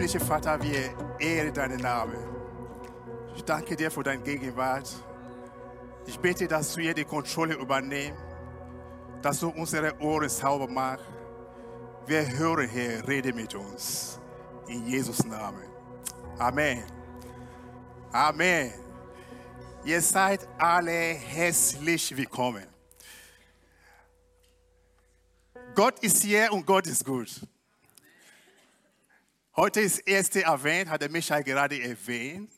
[0.00, 2.16] Himmlischer Vater, wir ehren deinen Namen.
[3.36, 4.88] Ich danke dir für deine Gegenwart.
[6.06, 8.18] Ich bete, dass du hier die Kontrolle übernimmst,
[9.20, 11.04] dass du unsere Ohren sauber machst.
[12.06, 14.18] Wir hören, Herr, rede mit uns.
[14.68, 15.68] In Jesus' Namen.
[16.38, 16.82] Amen.
[18.10, 18.72] Amen.
[19.84, 22.64] Ihr seid alle herzlich willkommen.
[25.74, 27.42] Gott ist hier und Gott ist gut.
[29.56, 32.52] Heute ist erste Advent, hat der Michael gerade erwähnt.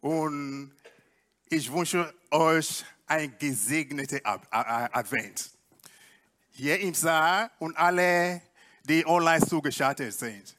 [0.00, 0.72] Und
[1.48, 5.50] ich wünsche euch ein gesegnetes Advent.
[6.52, 8.42] Hier im Saal und alle,
[8.84, 10.56] die online zugeschaltet sind.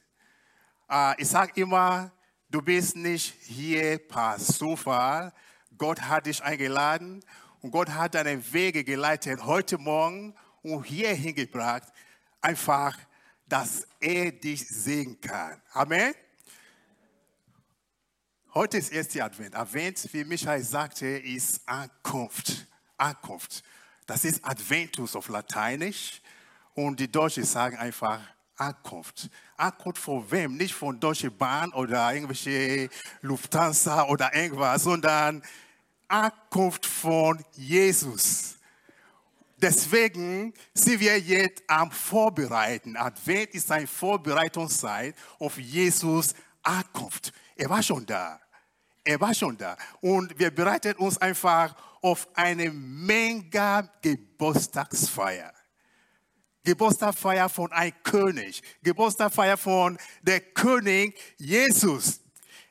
[0.90, 2.12] Äh, ich sage immer,
[2.50, 5.32] du bist nicht hier per Zufall.
[5.78, 7.24] Gott hat dich eingeladen
[7.62, 11.90] und Gott hat deine Wege geleitet heute Morgen und hier hingebracht,
[12.42, 12.94] einfach
[13.52, 15.60] dass er dich sehen kann.
[15.74, 16.14] Amen.
[18.54, 19.54] Heute ist erste Advent.
[19.54, 22.66] Advent, wie Michael sagte, ist Ankunft.
[22.96, 23.62] Ankunft.
[24.06, 26.22] Das ist Adventus auf Lateinisch.
[26.72, 28.20] Und die Deutschen sagen einfach
[28.56, 29.28] Ankunft.
[29.58, 30.56] Ankunft von wem?
[30.56, 32.88] Nicht von Deutsche Bahn oder irgendwelche
[33.20, 35.42] Lufthansa oder irgendwas, sondern
[36.08, 38.56] Ankunft von Jesus.
[39.62, 42.96] Deswegen sind wir jetzt am Vorbereiten.
[42.96, 47.32] Advent ist eine Vorbereitungszeit auf Jesus Ankunft.
[47.54, 48.40] Er war schon da.
[49.04, 49.76] Er war schon da.
[50.00, 55.52] Und wir bereiten uns einfach auf eine mega Geburtstagsfeier.
[56.64, 58.62] Geburtstagsfeier von einem König.
[58.82, 62.20] Geburtstagsfeier von der König Jesus.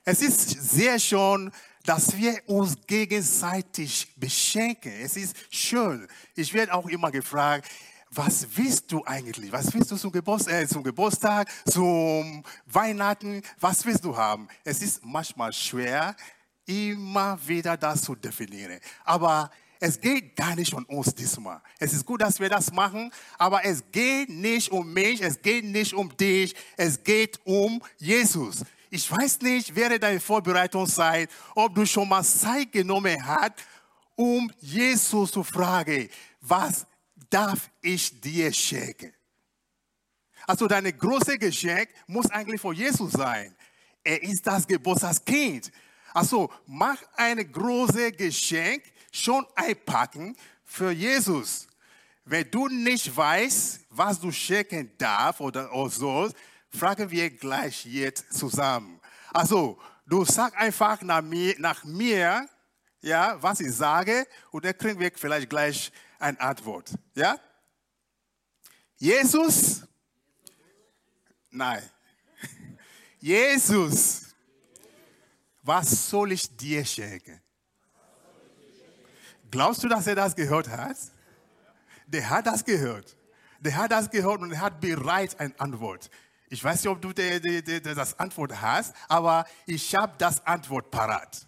[0.03, 1.51] Es ist sehr schon
[1.85, 4.91] dass wir uns gegenseitig beschenken.
[5.01, 6.07] Es ist schön.
[6.35, 7.69] Ich werde auch immer gefragt,
[8.11, 9.51] was willst du eigentlich?
[9.51, 13.41] Was willst du zum Geburtstag, äh, zum, Geburtstag, zum Weihnachten?
[13.59, 14.47] Was willst du haben?
[14.65, 16.15] Es ist manchmal schwer,
[16.65, 18.79] immer wieder das zu definieren.
[19.05, 21.61] Aber es geht gar nicht um uns diesmal.
[21.79, 25.65] Es ist gut, dass wir das machen, aber es geht nicht um mich, es geht
[25.65, 28.63] nicht um dich, es geht um Jesus.
[28.93, 33.53] Ich weiß nicht, während deiner Vorbereitungszeit, ob du schon mal Zeit genommen hast,
[34.17, 36.09] um Jesus zu fragen,
[36.41, 36.85] was
[37.29, 39.13] darf ich dir schenken?
[40.45, 43.55] Also dein großes Geschenk muss eigentlich von Jesus sein.
[44.03, 45.71] Er ist das Geburtstagskind.
[46.13, 50.35] Also mach ein großes Geschenk, schon einpacken
[50.65, 51.65] für Jesus.
[52.25, 56.35] Wenn du nicht weißt, was du schenken darfst oder, oder sollst,
[56.71, 58.99] fragen wir gleich jetzt zusammen.
[59.33, 62.47] Also, du sag einfach nach mir, nach mir,
[63.01, 66.91] ja, was ich sage, und dann kriegen wir vielleicht gleich eine Antwort.
[67.15, 67.37] Ja?
[68.97, 69.83] Jesus?
[71.49, 71.81] Nein.
[73.19, 74.27] Jesus,
[75.63, 77.41] was soll ich dir schenken?
[79.49, 80.95] Glaubst du, dass er das gehört hat?
[82.07, 83.17] Der hat das gehört.
[83.59, 86.09] Der hat das gehört und er hat bereits eine Antwort.
[86.53, 90.45] Ich weiß nicht, ob du die, die, die, das Antwort hast, aber ich habe das
[90.45, 91.47] Antwort parat.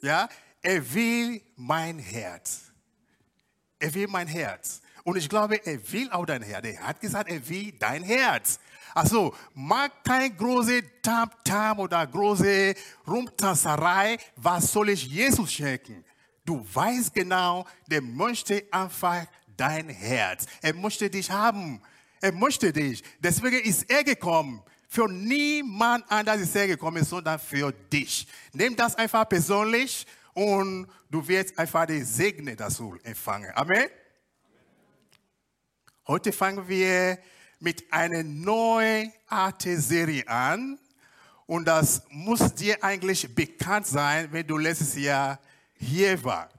[0.00, 0.28] Ja,
[0.60, 2.72] er will mein Herz.
[3.78, 4.82] Er will mein Herz.
[5.04, 6.66] Und ich glaube, er will auch dein Herz.
[6.66, 8.58] Er hat gesagt, er will dein Herz.
[8.96, 12.74] Also, mach kein große Tam-Tam oder große
[13.06, 14.18] Rumtanzerei.
[14.34, 16.04] Was soll ich Jesus schenken?
[16.44, 19.24] Du weißt genau, der möchte einfach
[19.56, 20.46] dein Herz.
[20.62, 21.80] Er möchte dich haben.
[22.20, 23.02] Er möchte dich.
[23.18, 24.62] Deswegen ist er gekommen.
[24.88, 28.26] Für niemand anders ist er gekommen, sondern für dich.
[28.52, 33.50] Nimm das einfach persönlich und du wirst einfach den Segen dazu empfangen.
[33.54, 33.86] Amen.
[36.06, 37.18] Heute fangen wir
[37.60, 40.78] mit einer neuen Art Serie an.
[41.46, 45.38] Und das muss dir eigentlich bekannt sein, wenn du letztes Jahr
[45.74, 46.54] hier warst.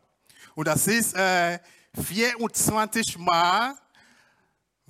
[0.55, 1.59] Und das ist äh,
[1.93, 3.75] 24 Mal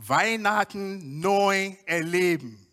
[0.07, 2.65] Weihnachten neu erleben.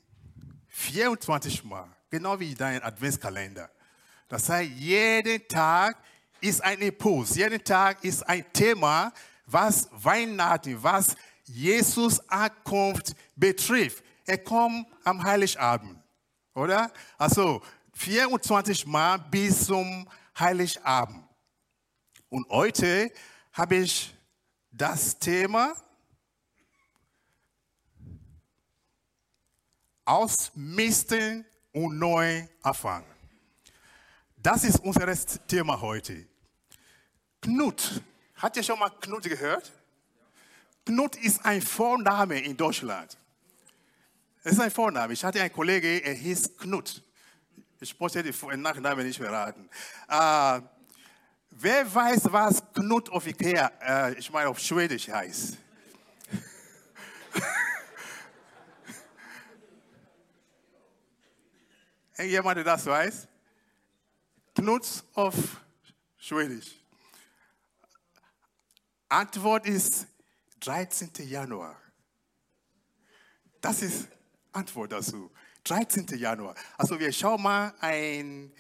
[0.69, 3.71] 24 Mal, genau wie dein Adventskalender.
[4.29, 5.97] Das heißt, jeden Tag
[6.41, 9.13] ist ein Impuls, jeden Tag ist ein Thema,
[9.45, 14.03] was Weihnachten, was Jesus Ankunft betrifft.
[14.25, 15.99] Er kommt am Heiligabend,
[16.55, 16.91] oder?
[17.17, 17.63] Also
[17.95, 20.09] 24 Mal bis zum
[20.39, 21.25] Heiligabend.
[22.29, 23.11] Und heute
[23.53, 24.15] habe ich
[24.71, 25.75] das Thema
[30.09, 33.05] ausmisten und neu anfangen.
[34.37, 35.15] Das ist unser
[35.47, 36.27] Thema heute.
[37.43, 38.03] Knut.
[38.37, 39.73] Hat ihr schon mal Knut gehört?
[40.87, 43.19] Knut ist ein Vorname in Deutschland.
[44.43, 45.13] Es ist ein Vorname.
[45.13, 47.03] Ich hatte einen Kollege, er hieß Knut.
[47.81, 49.69] Ich möchte den Nachnamen nicht verraten.
[50.09, 50.61] Äh,
[51.51, 55.59] wer weiß, was Knut auf Ikea, äh, ich meine auf Schwedisch heißt?
[62.25, 63.29] Jemand, der das weiß?
[64.55, 65.35] Knut auf
[66.17, 66.75] Schwedisch.
[69.09, 70.07] Antwort ist
[70.61, 71.11] 13.
[71.21, 71.81] Januar.
[73.61, 74.09] Das ist
[74.53, 75.31] Antwort dazu.
[75.65, 76.07] 13.
[76.19, 76.55] Januar.
[76.77, 78.53] Also wir schauen mal ein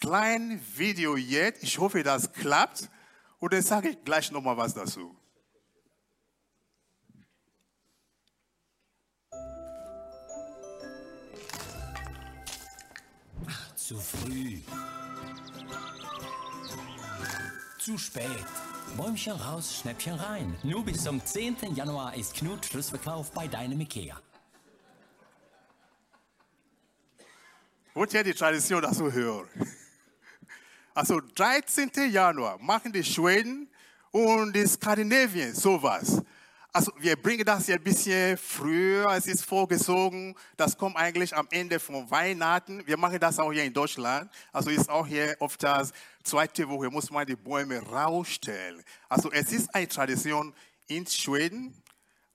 [0.00, 1.62] kleines Video jetzt.
[1.62, 2.88] Ich hoffe, das klappt.
[3.38, 5.16] Und dann sage ich gleich nochmal was dazu.
[13.90, 14.60] Zu früh.
[17.80, 18.46] Zu spät.
[18.96, 20.56] Bäumchen raus, Schnäppchen rein.
[20.62, 21.74] Nur bis zum 10.
[21.74, 24.16] Januar ist Knut Schlussverkauf bei deinem Ikea.
[27.96, 29.48] Ihr die Tradition dazu hören?
[30.94, 31.90] Also 13.
[32.12, 33.68] Januar machen die Schweden
[34.12, 36.22] und die Skandinavien sowas.
[36.72, 40.36] Also wir bringen das ja ein bisschen früher, es ist vorgezogen.
[40.56, 42.86] Das kommt eigentlich am Ende von Weihnachten.
[42.86, 44.30] Wir machen das auch hier in Deutschland.
[44.52, 48.84] Also ist auch hier oft das zweite Woche muss man die Bäume rausstellen.
[49.08, 50.54] Also es ist eine Tradition
[50.86, 51.74] in Schweden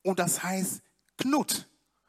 [0.04, 0.82] und das heißt
[1.18, 1.66] Knut.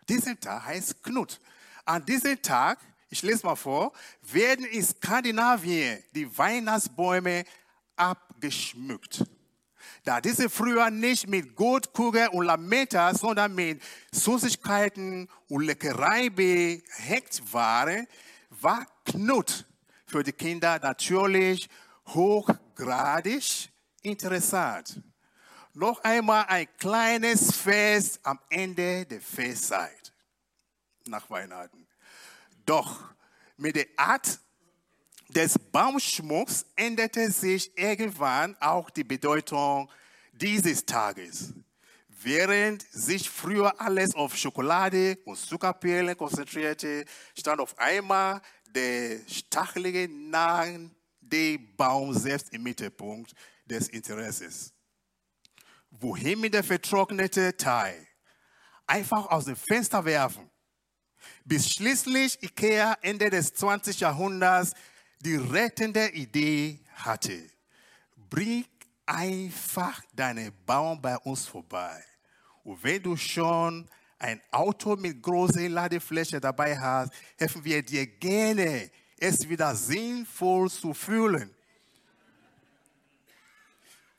[0.08, 1.40] Diesen Tag heißt Knut.
[1.84, 3.93] An diesem Tag, ich lese mal vor,
[4.23, 7.44] werden in Skandinavien die Weihnachtsbäume
[7.94, 9.25] abgeschmückt
[10.05, 18.06] da diese früher nicht mit Goldkugel und Lametta, sondern mit Süßigkeiten und Leckerei behängt waren,
[18.50, 19.67] war Knut
[20.06, 21.69] für die Kinder natürlich
[22.06, 23.71] hochgradig
[24.03, 25.03] interessant.
[25.75, 30.12] Noch einmal ein kleines Fest am Ende der Festzeit
[31.06, 31.87] nach Weihnachten.
[32.65, 33.15] Doch
[33.56, 34.41] mit der Art
[35.28, 39.90] des Baumschmucks änderte sich irgendwann auch die Bedeutung
[40.32, 41.52] dieses Tages.
[42.08, 47.05] Während sich früher alles auf Schokolade und Zuckerperlen konzentrierte,
[47.38, 50.90] stand auf einmal der stachelige nahe
[51.76, 53.34] Baum selbst im Mittelpunkt
[53.64, 54.73] des Interesses.
[55.90, 58.06] Wohin mit der vertrocknete Teil?
[58.87, 60.50] Einfach aus dem Fenster werfen.
[61.44, 64.00] Bis schließlich Ikea Ende des 20.
[64.00, 64.73] Jahrhunderts
[65.20, 67.50] die rettende Idee hatte.
[68.30, 68.64] Bring
[69.04, 72.02] einfach deinen Baum bei uns vorbei.
[72.64, 78.90] Und wenn du schon ein Auto mit großer Ladefläche dabei hast, helfen wir dir gerne,
[79.18, 81.54] es wieder sinnvoll zu fühlen.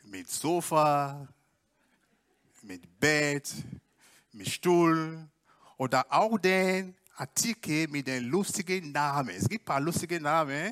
[0.04, 1.28] Mit Sofa,
[2.62, 3.54] mit Bett,
[4.32, 5.28] mit Stuhl
[5.78, 9.30] oder auch den Artikel mit den lustigen Namen.
[9.30, 10.72] Es gibt ein paar lustige Namen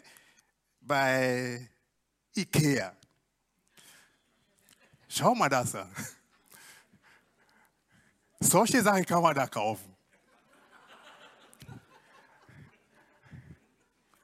[0.79, 1.67] bei
[2.35, 2.95] Ikea.
[5.07, 5.89] Schau mal das an.
[8.39, 9.95] Solche Sachen kann man da kaufen.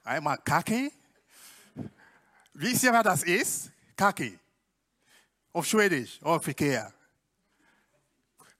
[0.03, 0.91] Einmal Kaki.
[2.53, 3.71] Wisst ihr, was das ist?
[3.95, 4.37] Kaki.
[5.53, 6.93] Auf Schwedisch, auf Ikea.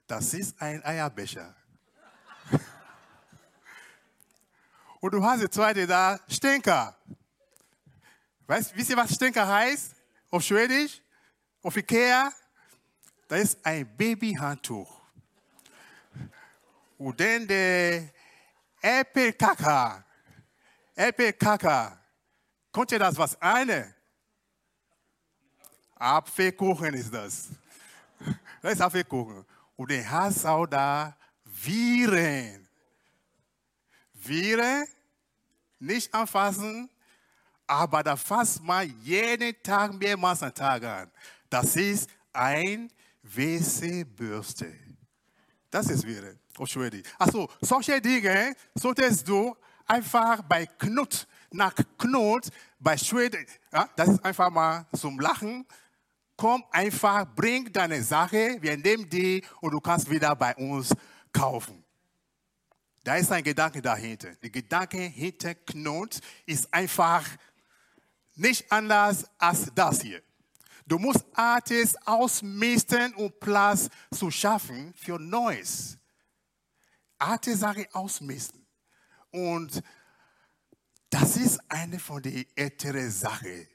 [0.07, 1.60] Das ist ein Eierbecher.
[5.01, 6.95] Und du hast die zweite da, Stinker.
[8.45, 9.95] Weißt, wisst ihr, was Stinker heißt?
[10.29, 11.01] Auf Schwedisch?
[11.63, 12.31] Auf Ikea?
[13.27, 15.01] Das ist ein Babyhandtuch.
[16.99, 18.09] Und dann der
[18.79, 20.05] Äpfelkaka.
[20.95, 21.99] Äpfelkaka.
[22.71, 23.95] Kommt ihr das was eine?
[25.95, 27.49] Apfelkuchen ist das.
[28.61, 29.45] Das ist Apfelkuchen.
[29.75, 32.60] Und dann hast du auch da Viren.
[34.25, 34.85] Viren
[35.79, 36.89] nicht anfassen,
[37.65, 41.11] aber da fasst man jeden Tag mehrmals am Tag an.
[41.49, 42.91] Das ist ein
[43.23, 44.73] WC-Bürste.
[45.69, 47.03] Das ist Viren auf Schwedisch.
[47.17, 52.49] Also, solche Dinge solltest du einfach bei Knut, nach Knut,
[52.79, 55.65] bei Schweden, ja, das ist einfach mal zum Lachen.
[56.37, 60.93] Komm einfach, bring deine Sache, wir nehmen die und du kannst wieder bei uns
[61.31, 61.80] kaufen.
[63.03, 64.35] Da ist ein Gedanke dahinter.
[64.35, 67.27] Der Gedanke hinter Knut ist einfach
[68.35, 70.21] nicht anders als das hier.
[70.85, 75.97] Du musst Artes ausmisten, um Platz zu schaffen für Neues.
[77.17, 78.65] Artes-Sache ausmisten.
[79.31, 79.81] Und
[81.09, 83.67] das ist eine von den älteren Sachen.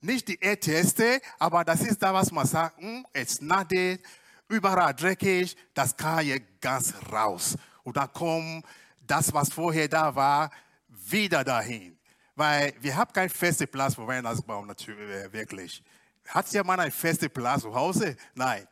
[0.00, 4.04] Nicht die älteste, aber das ist da, was man sagt, hm, es nadet,
[4.48, 7.56] überall dreckig, das kann hier ganz raus.
[7.84, 8.64] Und dann kommt
[9.06, 10.50] das, was vorher da war,
[10.88, 11.96] wieder dahin.
[12.34, 15.82] Weil wir haben keinen festen Platz für Weihnachtsbaum natürlich, äh, wirklich.
[16.26, 18.16] Hat jemand einen festen Platz zu Hause?
[18.34, 18.66] Nein.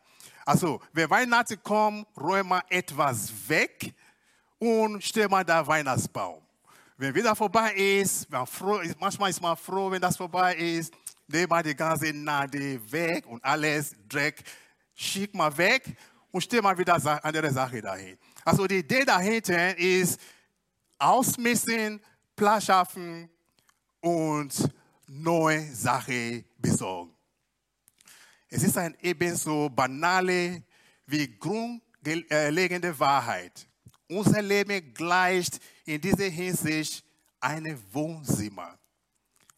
[0.44, 3.94] Also, wenn Weihnachten kommt, räumen wir etwas weg
[4.58, 6.42] und stellen wir da Weihnachtsbaum.
[6.96, 10.92] Wenn wieder vorbei ist, froh, manchmal ist man froh, wenn das vorbei ist,
[11.26, 14.42] nehmen wir die ganze Nade weg und alles Dreck,
[14.94, 15.96] schick mal weg
[16.30, 18.18] und stellen mal wieder andere Sachen dahin.
[18.44, 20.20] Also die Idee dahinter ist,
[20.98, 22.00] ausmessen,
[22.34, 23.28] Platz schaffen
[24.00, 24.52] und
[25.06, 27.14] neue Sachen besorgen.
[28.48, 30.62] Es ist ein ebenso banale
[31.06, 33.66] wie grundlegende Wahrheit.
[34.08, 37.04] Unser Leben gleicht in dieser Hinsicht
[37.40, 38.78] einem Wohnzimmer.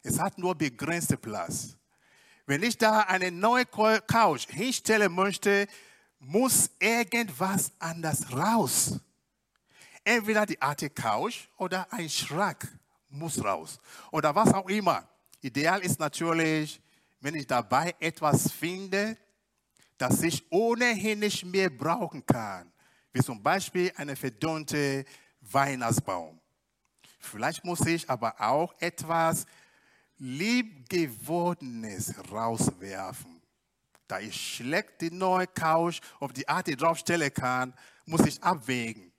[0.01, 1.75] Es hat nur begrenzte Platz.
[2.45, 5.67] Wenn ich da eine neue Couch hinstellen möchte,
[6.19, 8.99] muss irgendwas anders raus.
[10.03, 12.67] Entweder die alte Couch oder ein Schrank
[13.09, 13.79] muss raus.
[14.11, 15.07] Oder was auch immer.
[15.41, 16.81] Ideal ist natürlich,
[17.19, 19.17] wenn ich dabei etwas finde,
[19.97, 22.71] das ich ohnehin nicht mehr brauchen kann
[23.15, 25.05] wie zum Beispiel eine verdonnte
[25.39, 26.37] Weihnachtsbaum.
[27.17, 29.45] Vielleicht muss ich aber auch etwas
[30.17, 33.34] Liebgewordenes rauswerfen.
[34.07, 37.73] Da ich schlecht die neue Couch auf die Art draufstellen kann,
[38.05, 39.11] muss ich abwägen.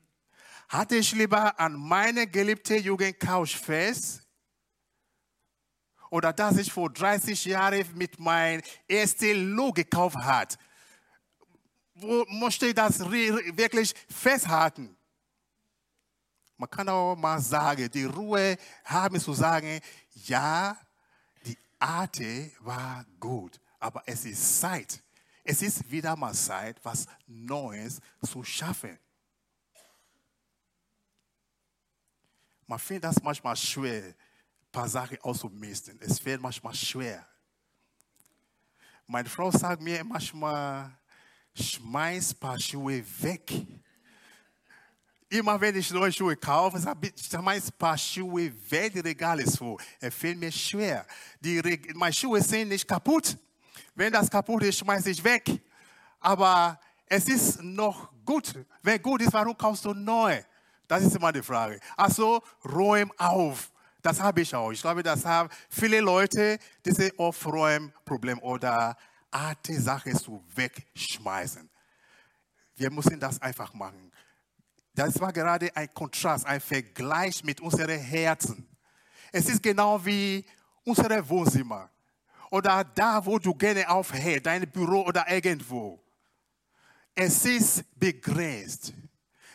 [0.68, 4.22] Hatte ich lieber an meine geliebte Jugendcouch fest
[6.10, 10.58] oder dass ich vor 30 Jahren mit meinem ersten Lo gekauft hat,
[11.94, 14.96] wo möchte ich das wirklich festhalten?
[16.56, 19.80] Man kann auch mal sagen, die Ruhe haben zu sagen,
[20.14, 20.76] ja,
[21.44, 25.00] die Arte war gut, aber es ist Zeit.
[25.44, 28.98] Es ist wieder mal Zeit, was Neues zu schaffen.
[32.66, 34.14] Man findet das manchmal schwer, ein
[34.72, 36.00] paar Sachen auszumisten.
[36.00, 37.24] Es fällt manchmal schwer.
[39.06, 40.90] Meine Frau sagt mir manchmal,
[41.54, 43.52] schmeiß ein paar Schuhe weg.
[45.28, 49.38] Immer wenn ich neue Schuhe kaufe, sage ich, schmeiß ein paar Schuhe weg, die Regal
[49.38, 49.80] ist voll.
[50.00, 51.06] Es fällt mir schwer.
[51.38, 51.62] Die
[51.94, 53.38] meine Schuhe sind nicht kaputt.
[53.96, 55.60] Wenn das kaputt ist, schmeiße ich weg.
[56.20, 58.54] Aber es ist noch gut.
[58.82, 60.40] Wenn gut ist, warum kaufst du neu?
[60.86, 61.80] Das ist immer die Frage.
[61.96, 63.72] Also räum auf.
[64.02, 64.70] Das habe ich auch.
[64.70, 68.96] Ich glaube, das haben viele Leute, diese Aufräumproblem oder
[69.30, 71.68] alte Sache zu wegschmeißen.
[72.76, 74.12] Wir müssen das einfach machen.
[74.94, 78.68] Das war gerade ein Kontrast, ein Vergleich mit unseren Herzen.
[79.32, 80.44] Es ist genau wie
[80.84, 81.90] unsere Wohnzimmer
[82.50, 86.00] oder da, wo du gerne aufhältst, dein Büro oder irgendwo.
[87.14, 88.92] Es ist begrenzt.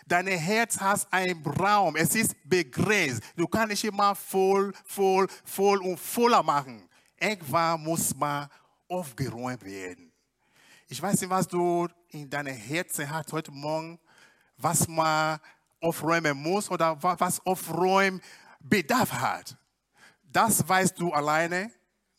[0.08, 3.24] Dein Herz hat einen Raum, es ist begrenzt.
[3.36, 6.88] Du kannst nicht immer voll, voll, voll und voller machen.
[7.18, 8.50] Irgendwann muss man
[8.90, 10.12] aufgeräumt werden.
[10.88, 13.98] Ich weiß nicht, was du in deinem Herzen hast heute Morgen,
[14.58, 15.40] was man
[15.80, 18.22] aufräumen muss oder was aufräumen
[18.60, 19.56] Bedarf hat.
[20.24, 21.72] Das weißt du alleine,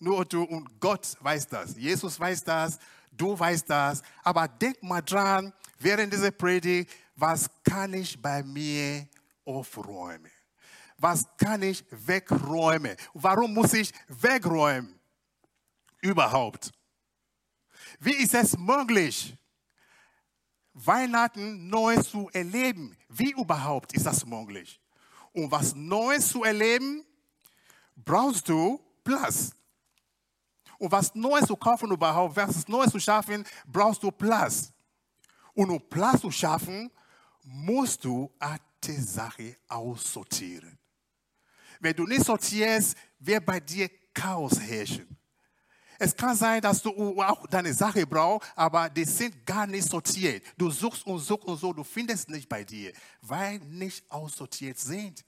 [0.02, 1.76] nur du und Gott weiß das.
[1.76, 2.78] Jesus weiß das,
[3.10, 4.02] du weißt das.
[4.22, 9.06] Aber denk mal dran, während dieser Predigt, was kann ich bei mir
[9.44, 10.30] aufräumen?
[10.98, 12.96] Was kann ich wegräumen?
[13.14, 14.98] Warum muss ich wegräumen?
[16.02, 16.72] überhaupt?
[17.98, 19.34] Wie ist es möglich,
[20.74, 22.96] Weihnachten neu zu erleben?
[23.08, 24.80] Wie überhaupt ist das möglich?
[25.32, 27.04] Um was Neues zu erleben,
[27.96, 29.52] brauchst du Platz.
[30.82, 34.72] Um was Neues zu kaufen überhaupt, was Neues zu schaffen, brauchst du Platz.
[35.54, 36.90] Und um Platz zu schaffen,
[37.44, 40.76] musst du alte Sachen aussortieren.
[41.78, 45.16] Wenn du nicht sortierst, wird bei dir Chaos herrschen.
[46.00, 50.42] Es kann sein, dass du auch deine Sache brauchst, aber die sind gar nicht sortiert.
[50.58, 55.24] Du suchst und suchst und so, du findest nicht bei dir, weil nicht aussortiert sind.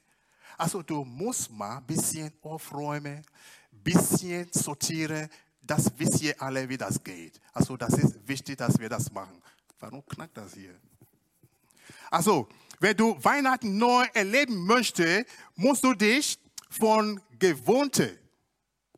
[0.59, 3.25] Also du musst mal ein bisschen aufräumen,
[3.73, 5.29] ein bisschen sortieren.
[5.67, 7.41] Das wisst ihr alle, wie das geht.
[7.53, 9.43] Also das ist wichtig, dass wir das machen.
[9.81, 10.79] Warum knackt das hier?
[12.11, 12.49] Also,
[12.81, 16.39] wenn du Weihnachten neu erleben möchtest, musst du dich
[16.71, 18.19] von Gewohnte,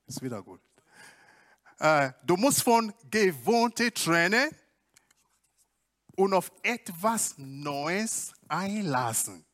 [0.06, 0.60] ist wieder gut,
[1.78, 4.50] äh, du musst von Gewohnte trennen
[6.16, 9.44] und auf etwas Neues einlassen.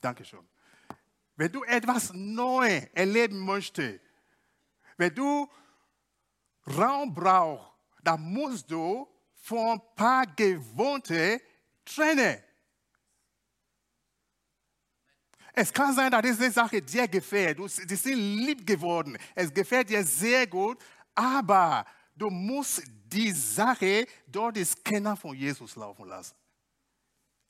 [0.00, 0.48] Dankeschön.
[1.36, 4.00] Wenn du etwas Neues erleben möchtest,
[5.02, 5.48] wenn du
[6.78, 7.68] Raum brauchst,
[8.04, 11.40] dann musst du von ein paar Gewohnte
[11.84, 12.44] trenne.
[15.54, 17.58] Es kann sein, dass diese Sache dir gefällt.
[17.58, 19.18] Die sind lieb geworden.
[19.34, 20.78] Es gefällt dir sehr gut,
[21.14, 26.36] aber du musst die Sache dort die Scanner von Jesus laufen lassen.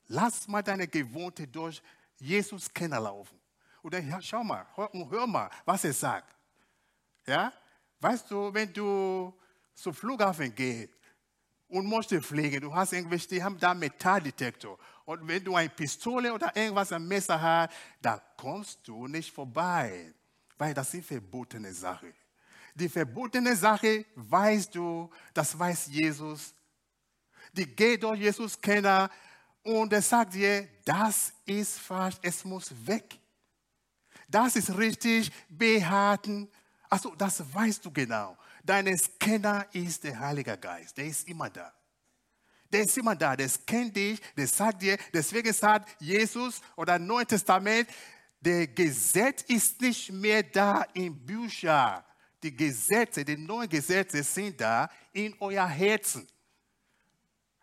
[0.06, 1.82] Lass mal deine Gewohnte durch
[2.18, 3.38] Jesus Scanner laufen.
[3.82, 6.34] Und dann schau mal, hör, hör mal, was er sagt.
[7.26, 7.52] Ja?
[8.00, 9.32] Weißt du, wenn du
[9.74, 10.92] zum Flughafen gehst
[11.68, 14.78] und musst fliegen, du hast irgendwelche, die haben da Metalldetektor.
[15.04, 20.12] Und wenn du eine Pistole oder irgendwas am Messer hast, da kommst du nicht vorbei,
[20.58, 22.12] weil das sind verbotene Sachen.
[22.74, 26.54] Die verbotene Sache weißt du, das weiß Jesus.
[27.52, 29.10] Die geht durch Jesus Kenner
[29.62, 33.18] und er sagt dir, das ist falsch, es muss weg.
[34.28, 36.50] Das ist richtig, behalten.
[36.92, 38.36] Also das weißt du genau.
[38.62, 41.72] Dein Scanner ist der Heilige Geist, der ist immer da.
[42.70, 47.24] Der ist immer da, der kennt dich, der sagt dir, deswegen sagt Jesus oder Neue
[47.24, 47.88] Testament,
[48.38, 52.04] der Gesetz ist nicht mehr da in Büchern.
[52.42, 56.28] Die Gesetze, die neuen Gesetze sind da in euer Herzen.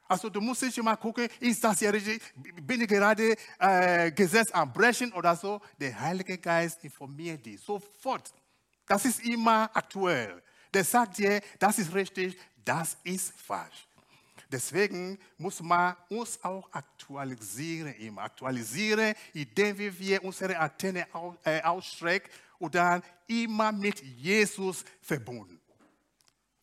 [0.07, 2.19] Also du musst nicht immer gucken, ist das ja richtig,
[2.63, 5.61] bin ich gerade äh, Gesetz am Brechen oder so.
[5.79, 8.33] Der Heilige Geist informiert dich sofort.
[8.89, 10.41] Das ist immer aktuell.
[10.73, 13.87] Der sagt dir, das ist richtig, das ist falsch.
[14.51, 21.05] Deswegen muss man uns auch aktualisieren, immer aktualisieren, indem wir unsere Antenne
[21.43, 25.61] äh, ausstrecken und dann immer mit Jesus verbunden.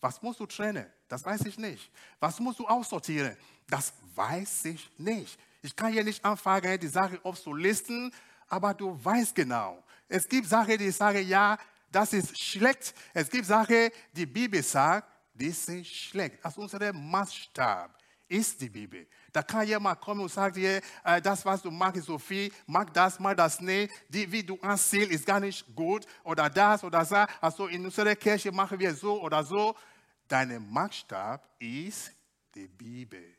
[0.00, 0.86] Was musst du trennen?
[1.06, 1.92] Das weiß ich nicht.
[2.18, 3.36] Was musst du aussortieren?
[3.68, 5.38] Das weiß ich nicht.
[5.62, 8.12] Ich kann hier nicht anfangen, die Sache aufzulisten,
[8.48, 9.80] aber du weißt genau.
[10.08, 11.56] Es gibt Sachen, die sagen, ja,
[11.90, 12.94] das ist schlecht.
[13.14, 16.38] Es gibt Sachen, die Bibel sagt, die sind schlecht.
[16.42, 17.96] Also unser Maßstab
[18.28, 19.06] ist die Bibel.
[19.32, 22.50] Da kann jemand kommen und sagen dir, äh, das, was du magst, ist so viel,
[22.66, 26.82] mag das, mag das nicht, die, wie du anziehst, ist gar nicht gut, oder das
[26.82, 27.12] oder das.
[27.40, 29.76] Also in unserer Kirche machen wir so oder so.
[30.26, 32.12] Dein Maßstab ist
[32.54, 33.35] die Bibel.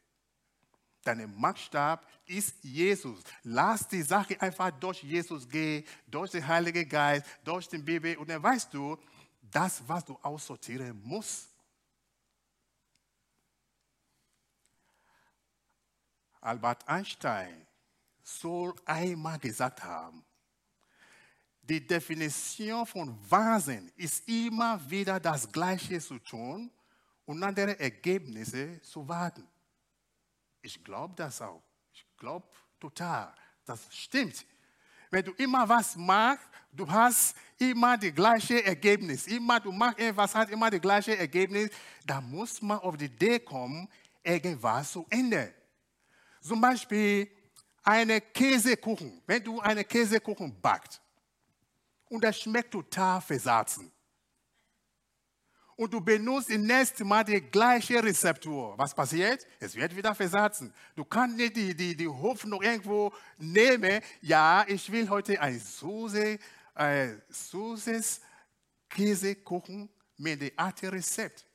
[1.07, 3.23] Dein Maßstab ist Jesus.
[3.43, 8.17] Lass die Sache einfach durch Jesus gehen, durch den Heiligen Geist, durch die Bibel.
[8.17, 8.97] Und dann weißt du,
[9.41, 11.47] das, was du aussortieren musst,
[16.41, 17.65] Albert Einstein
[18.21, 20.25] soll einmal gesagt haben,
[21.61, 26.69] die Definition von Wahnsinn ist immer wieder das Gleiche zu tun
[27.25, 29.47] und andere Ergebnisse zu warten.
[30.61, 31.63] Ich glaube das auch.
[31.93, 32.47] Ich glaube
[32.79, 33.33] total.
[33.65, 34.45] Das stimmt.
[35.09, 39.27] Wenn du immer was machst, du hast immer die gleiche Ergebnis.
[39.27, 41.69] Immer, du machst etwas, hat immer die gleiche Ergebnis.
[42.05, 43.87] Da muss man auf die Idee kommen,
[44.23, 45.53] irgendwas zu ändern.
[46.41, 47.29] Zum Beispiel
[47.83, 49.21] eine Käsekuchen.
[49.25, 51.01] Wenn du einen Käsekuchen backst
[52.09, 53.91] und der schmeckt total versalzen
[55.77, 59.45] und du benutzt das nächste Mal die gleiche Rezeptur, was passiert?
[59.59, 60.73] Es wird wieder versalzen.
[60.95, 66.39] Du kannst nicht die, die, die Hoffnung irgendwo nehmen, ja, ich will heute ein Soße,
[66.73, 68.21] ein Soßes
[68.89, 69.87] Käsekuchen
[70.17, 71.45] mit dem Art Rezept.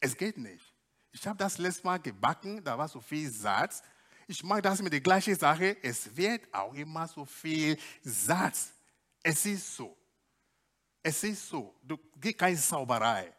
[0.00, 0.72] Es geht nicht.
[1.10, 3.82] Ich habe das letzte Mal gebacken, da war so viel Salz.
[4.26, 5.78] Ich mache das mit der gleichen Sache.
[5.82, 8.72] Es wird auch immer so viel Salz.
[9.22, 9.96] Es ist so.
[11.06, 11.74] Es ist so.
[11.82, 13.30] Du gehst keine Sauberei.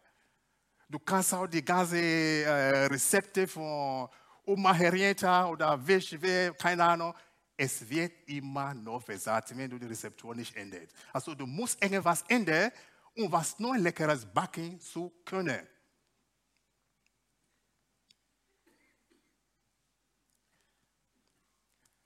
[0.87, 4.07] Du kannst auch die ganzen äh, Rezepte von
[4.45, 7.15] Oma Henrietta oder Wäsche, keine Ahnung.
[7.57, 10.93] Es wird immer noch versagt, wenn du die Rezeptur nicht änderst.
[11.11, 12.69] Also du musst irgendwas ändern,
[13.15, 15.67] um was noch Leckeres backen zu können.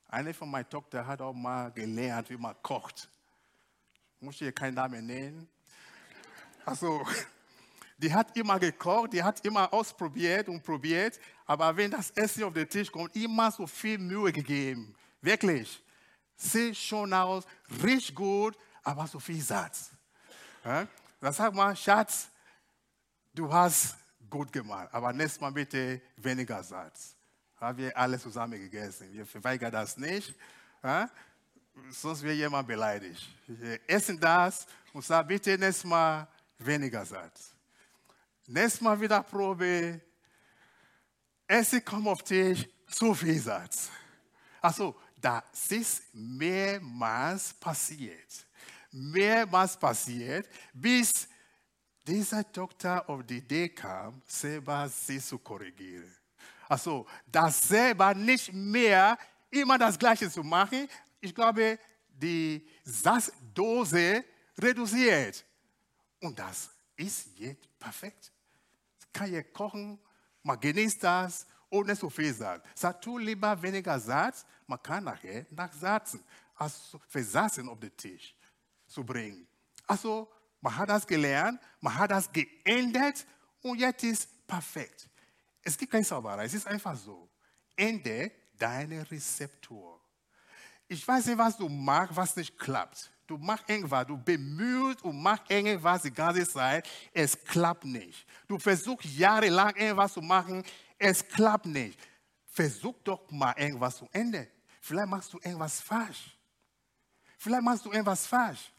[0.07, 3.09] Eine von meinen Tochter hat auch mal gelernt, wie man kocht.
[4.19, 5.47] Ich muss hier keinen Namen nennen.
[6.65, 7.07] Also,
[7.97, 12.53] die hat immer gekocht, die hat immer ausprobiert und probiert, aber wenn das Essen auf
[12.53, 14.93] den Tisch kommt, immer so viel Mühe gegeben.
[15.21, 15.81] Wirklich.
[16.35, 17.45] Sieht schon aus,
[17.81, 19.91] riecht gut, aber so viel Satz.
[20.65, 20.85] Ja?
[21.21, 22.27] Dann sag mal, Schatz,
[23.33, 23.95] du hast
[24.29, 27.15] gut gemacht, aber nächstes Mal bitte weniger Satz
[27.55, 29.11] haben wir alle zusammen gegessen.
[29.11, 30.33] Wir verweigern das nicht,
[30.83, 31.09] ja?
[31.91, 33.27] Sonst wird jemand beleidigt.
[33.47, 37.51] Wir essen das und sagen, bitte nächstes Mal weniger Salz.
[38.47, 40.01] Nächstes Mal wieder Probe,
[41.47, 43.89] Essen kommt auf Tisch, zu viel Salz.
[44.61, 48.45] Also, das ist mehrmals passiert.
[48.91, 51.27] Mehrmals passiert, bis
[52.05, 56.15] dieser Doktor auf die Idee kam, selber sie zu korrigieren.
[56.67, 59.17] Also, das selber nicht mehr
[59.49, 60.87] immer das Gleiche zu machen.
[61.21, 64.23] Ich glaube, die Sassdose
[64.57, 65.45] reduziert.
[66.19, 68.31] Und das ist jetzt perfekt.
[69.13, 69.99] Kann ihr kochen,
[70.43, 72.63] man genießt das, ohne so viel Salz.
[72.75, 76.23] Sag tu lieber weniger Salz, man kann nachher nachsatzen,
[76.55, 78.35] also versatzen auf den Tisch
[78.87, 79.47] zu bringen.
[79.87, 83.25] Also, man hat das gelernt, man hat das geändert
[83.61, 85.09] und jetzt ist perfekt.
[85.61, 87.29] Es gibt keine Zauberei, es ist einfach so.
[87.75, 89.98] Ende deine Rezeptur.
[90.91, 93.11] Ich weiß nicht, was du machst, was nicht klappt.
[93.27, 98.25] Du machst irgendwas, du bemühst und machst irgendwas die ganze Zeit, es klappt nicht.
[98.47, 100.63] Du versuchst jahrelang irgendwas zu machen,
[100.97, 101.99] es klappt nicht.
[102.47, 104.47] Versuch doch mal irgendwas zu ändern.
[104.81, 106.35] Vielleicht machst du irgendwas falsch.
[107.37, 108.73] Vielleicht machst du irgendwas falsch.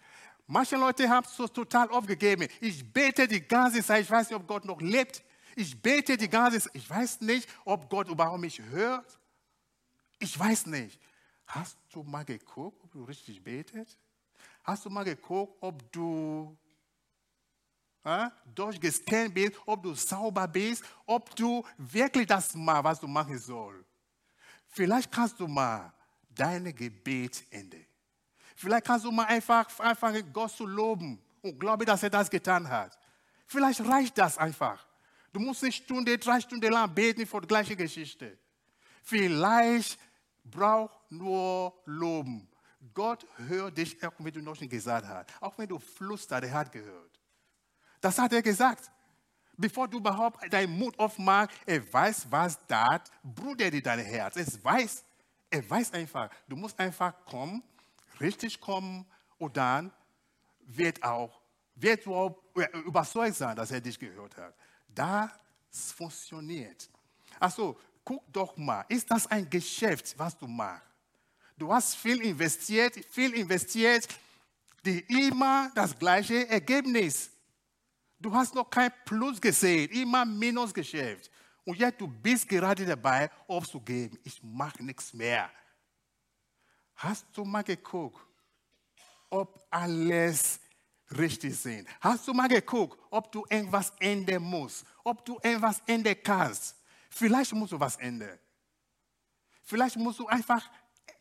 [0.48, 2.48] Manche Leute haben es so total aufgegeben.
[2.60, 5.22] Ich bete die ganze Zeit, ich weiß nicht, ob Gott noch lebt.
[5.54, 9.16] Ich bete die ganze Zeit, ich weiß nicht, ob Gott überhaupt mich hört.
[10.18, 10.98] Ich weiß nicht.
[11.50, 13.98] Hast du mal geguckt, ob du richtig betest?
[14.62, 16.56] Hast du mal geguckt, ob du
[18.04, 23.36] äh, durchgescannt bist, ob du sauber bist, ob du wirklich das machst, was du machen
[23.36, 23.84] sollst?
[24.68, 25.92] Vielleicht kannst du mal
[26.28, 27.84] deine Gebet ändern.
[28.54, 32.68] Vielleicht kannst du mal einfach anfangen, Gott zu loben und glaube, dass er das getan
[32.68, 32.96] hat.
[33.48, 34.86] Vielleicht reicht das einfach.
[35.32, 38.38] Du musst nicht Stunde, drei Stunden lang beten für die gleiche Geschichte.
[39.02, 39.98] Vielleicht
[40.44, 42.48] braucht nur loben.
[42.94, 45.26] Gott hört dich, auch wenn du noch nicht gesagt hast.
[45.40, 47.20] Auch wenn du flüsterst, er hat gehört.
[48.00, 48.90] Das hat er gesagt.
[49.56, 54.36] Bevor du überhaupt deinen Mund aufmachst, er weiß, was da brodert in dein Herz.
[54.36, 55.04] Es weiß,
[55.50, 56.30] er weiß einfach.
[56.48, 57.62] Du musst einfach kommen
[58.20, 59.06] richtig kommen
[59.38, 59.90] und dann
[60.66, 61.40] wird auch,
[61.74, 62.36] wird auch
[62.84, 64.54] überzeugt sein, dass er dich gehört hat.
[64.88, 66.88] Das funktioniert.
[67.38, 70.84] Also, guck doch mal, ist das ein Geschäft, was du machst?
[71.60, 74.08] Du hast viel investiert, viel investiert,
[74.82, 77.30] die immer das gleiche Ergebnis.
[78.18, 81.30] Du hast noch kein Plus gesehen, immer Minusgeschäft.
[81.66, 84.18] Und jetzt du bist gerade dabei, aufzugeben.
[84.24, 85.50] Ich mache nichts mehr.
[86.94, 88.26] Hast du mal geguckt,
[89.28, 90.60] ob alles
[91.10, 91.86] richtig ist?
[92.00, 94.86] Hast du mal geguckt, ob du irgendwas ändern musst?
[95.04, 96.74] Ob du irgendwas ändern kannst?
[97.10, 98.38] Vielleicht musst du was ändern.
[99.62, 100.68] Vielleicht musst du einfach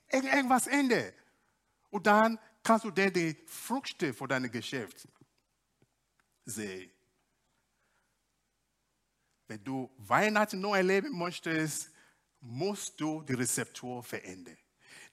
[0.10, 1.14] irgendwas ändern.
[1.90, 5.08] Und dann kannst du dann die Früchte von deinem Geschäft
[6.46, 6.92] sehen.
[9.48, 11.90] Wenn du Weihnachten neu erleben möchtest,
[12.40, 14.58] musst du die Rezeptur verändern.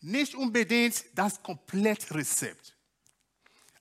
[0.00, 2.76] Nicht unbedingt das Komplettrezept,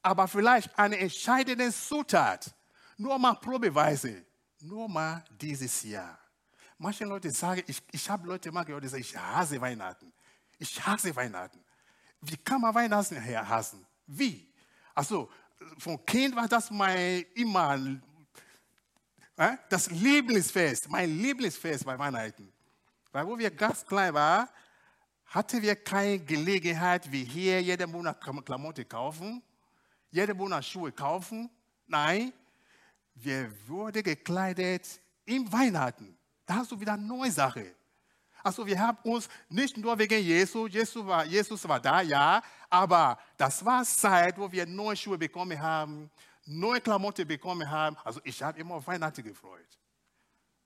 [0.01, 2.53] aber vielleicht eine entscheidende Zutat.
[2.97, 4.25] Nur mal Probeweise,
[4.61, 6.17] nur mal dieses Jahr.
[6.77, 10.13] Manche Leute sagen, ich, ich habe Leute mal gehört, die sagen, ich hasse Weihnachten.
[10.57, 11.63] Ich hasse Weihnachten.
[12.21, 13.85] Wie kann man Weihnachten hassen?
[14.07, 14.51] Wie?
[14.93, 15.29] Also,
[15.77, 17.77] von Kind war das mein immer
[19.37, 22.51] äh, das Lieblingsfest, mein Lieblingsfest bei Weihnachten.
[23.11, 24.47] Weil wo wir ganz klein waren,
[25.25, 29.41] hatten wir keine Gelegenheit, wie hier jeden Monat Klamotten kaufen,
[30.11, 31.49] jeden Monat Schuhe kaufen.
[31.87, 32.31] Nein,
[33.13, 36.17] wir wurden gekleidet im Weihnachten.
[36.45, 37.75] Da hast du wieder eine neue Sache.
[38.45, 43.17] Also wir haben uns nicht nur wegen Jesus, Jesus war, Jesus war da, ja, aber
[43.37, 46.11] das war Zeit, wo wir neue Schuhe bekommen haben,
[46.45, 47.97] neue Klamotten bekommen haben.
[48.03, 49.79] Also ich habe immer auf Weihnachten gefreut.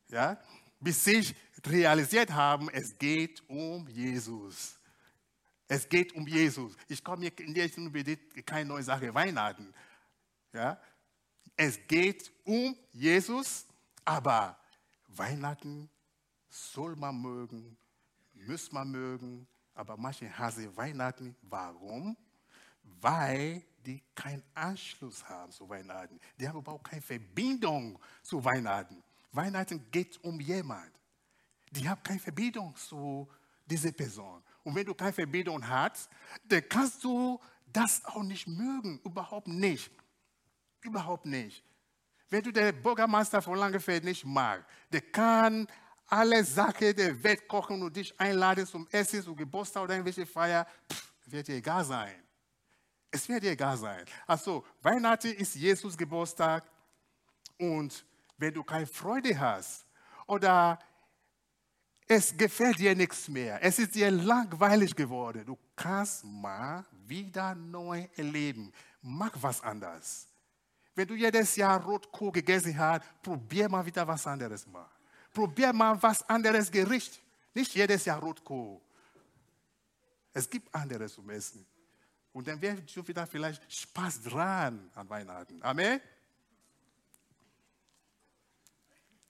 [0.09, 0.37] Ja,
[0.77, 1.33] bis ich
[1.65, 4.77] realisiert habe, es geht um Jesus.
[5.65, 6.75] Es geht um Jesus.
[6.89, 9.73] Ich komme in der unbedingt keine neue Sache Weihnachten.
[10.51, 10.77] Ja?
[11.55, 13.65] Es geht um Jesus,
[14.03, 14.59] aber
[15.07, 15.89] Weihnachten
[16.49, 17.77] soll man mögen,
[18.33, 21.35] muss man mögen, aber manche hassen Weihnachten.
[21.43, 22.17] Warum?
[22.83, 26.19] Weil die keinen Anschluss haben zu Weihnachten.
[26.37, 29.01] Die haben überhaupt keine Verbindung zu Weihnachten.
[29.31, 30.91] Weihnachten geht um jemand.
[31.71, 33.27] Die haben keine Verbindung zu
[33.65, 34.43] dieser Person.
[34.63, 36.09] Und wenn du keine Verbindung hast,
[36.47, 37.39] dann kannst du
[37.71, 38.99] das auch nicht mögen.
[39.03, 39.91] Überhaupt nicht.
[40.81, 41.63] Überhaupt nicht.
[42.29, 45.67] Wenn du den Bürgermeister von Langefeld nicht magst, der kann
[46.09, 50.65] alle Sachen der Welt kochen und dich einladen zum Essen, zum Geburtstag oder irgendwelche Feier,
[50.91, 52.15] pff, wird dir egal sein.
[53.11, 54.05] Es wird dir egal sein.
[54.27, 56.63] Also, Weihnachten ist Jesus Geburtstag
[57.57, 58.05] und
[58.37, 59.85] wenn du keine Freude hast
[60.25, 60.79] oder
[62.07, 68.07] es gefällt dir nichts mehr, es ist dir langweilig geworden, du kannst mal wieder neu
[68.15, 68.71] erleben.
[69.01, 70.27] Mach was anderes.
[70.95, 74.89] Wenn du jedes Jahr Rotkohl gegessen hast, probier mal wieder was anderes mal.
[75.33, 77.19] Probier mal was anderes Gericht.
[77.53, 78.79] Nicht jedes Jahr Rotkohl.
[80.33, 81.65] Es gibt anderes zum Essen.
[82.31, 85.61] Und dann wird schon wieder vielleicht Spaß dran an Weihnachten.
[85.63, 85.99] Amen.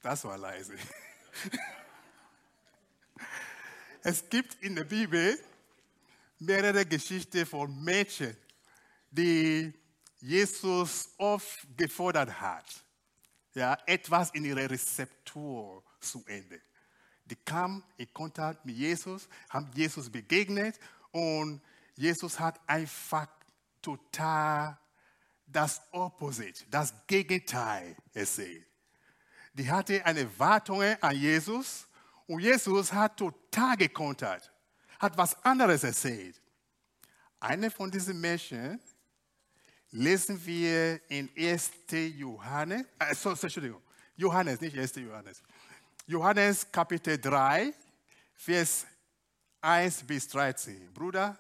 [0.02, 0.76] Das war leise.
[4.02, 5.38] Es gibt in der Bibel
[6.40, 8.36] mehrere Geschichten von Mädchen,
[9.12, 9.74] die
[10.22, 12.66] Jesus oft gefordert hat,
[13.54, 16.62] ja, etwas in ihrer Rezeptur zu ändern.
[17.26, 20.80] Die kamen in Kontakt mit Jesus, haben Jesus begegnet
[21.12, 21.62] und
[21.96, 23.28] Jesus hat einfach
[23.82, 24.78] total
[25.46, 28.66] das Opposite, das Gegenteil erzählt.
[29.54, 31.88] Die hatte eine Wartung an Jesus
[32.28, 34.52] und Jesus hat total gekontert,
[35.00, 36.40] hat was anderes erzählt.
[37.40, 38.80] Eine von diesen Menschen
[39.92, 41.72] lesen wir in 1.
[42.16, 43.82] Johannes, äh, Entschuldigung,
[44.16, 44.96] Johannes, nicht 1.
[44.96, 45.42] Johannes.
[46.10, 47.72] Johannes Kapitel 3,
[48.34, 48.88] Vers
[49.62, 50.92] 1 bis 13.
[50.92, 51.38] Bruder,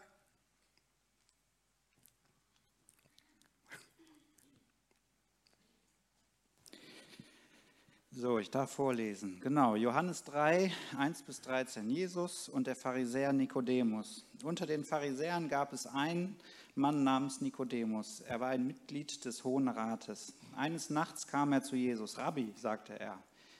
[8.12, 9.40] So, ich darf vorlesen.
[9.40, 11.90] Genau, Johannes 3, 1 bis 13.
[11.90, 14.24] Jesus und der Pharisäer Nikodemus.
[14.44, 16.36] Unter den Pharisäern gab es einen
[16.76, 18.20] Mann namens Nikodemus.
[18.20, 20.34] Er war ein Mitglied des Hohen Rates.
[20.56, 22.20] Eines Nachts kam er zu Jesus.
[22.20, 23.18] Rabbi, sagte er,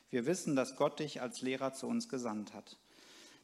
[0.10, 2.80] wir wissen, dass Gott dich als Lehrer zu uns gesandt hat.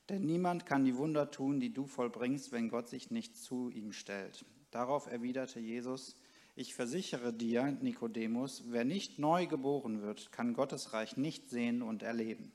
[0.09, 3.91] Denn niemand kann die Wunder tun, die du vollbringst, wenn Gott sich nicht zu ihm
[3.91, 4.45] stellt.
[4.71, 6.15] Darauf erwiderte Jesus,
[6.55, 12.03] ich versichere dir, Nikodemus, wer nicht neu geboren wird, kann Gottes Reich nicht sehen und
[12.03, 12.51] erleben.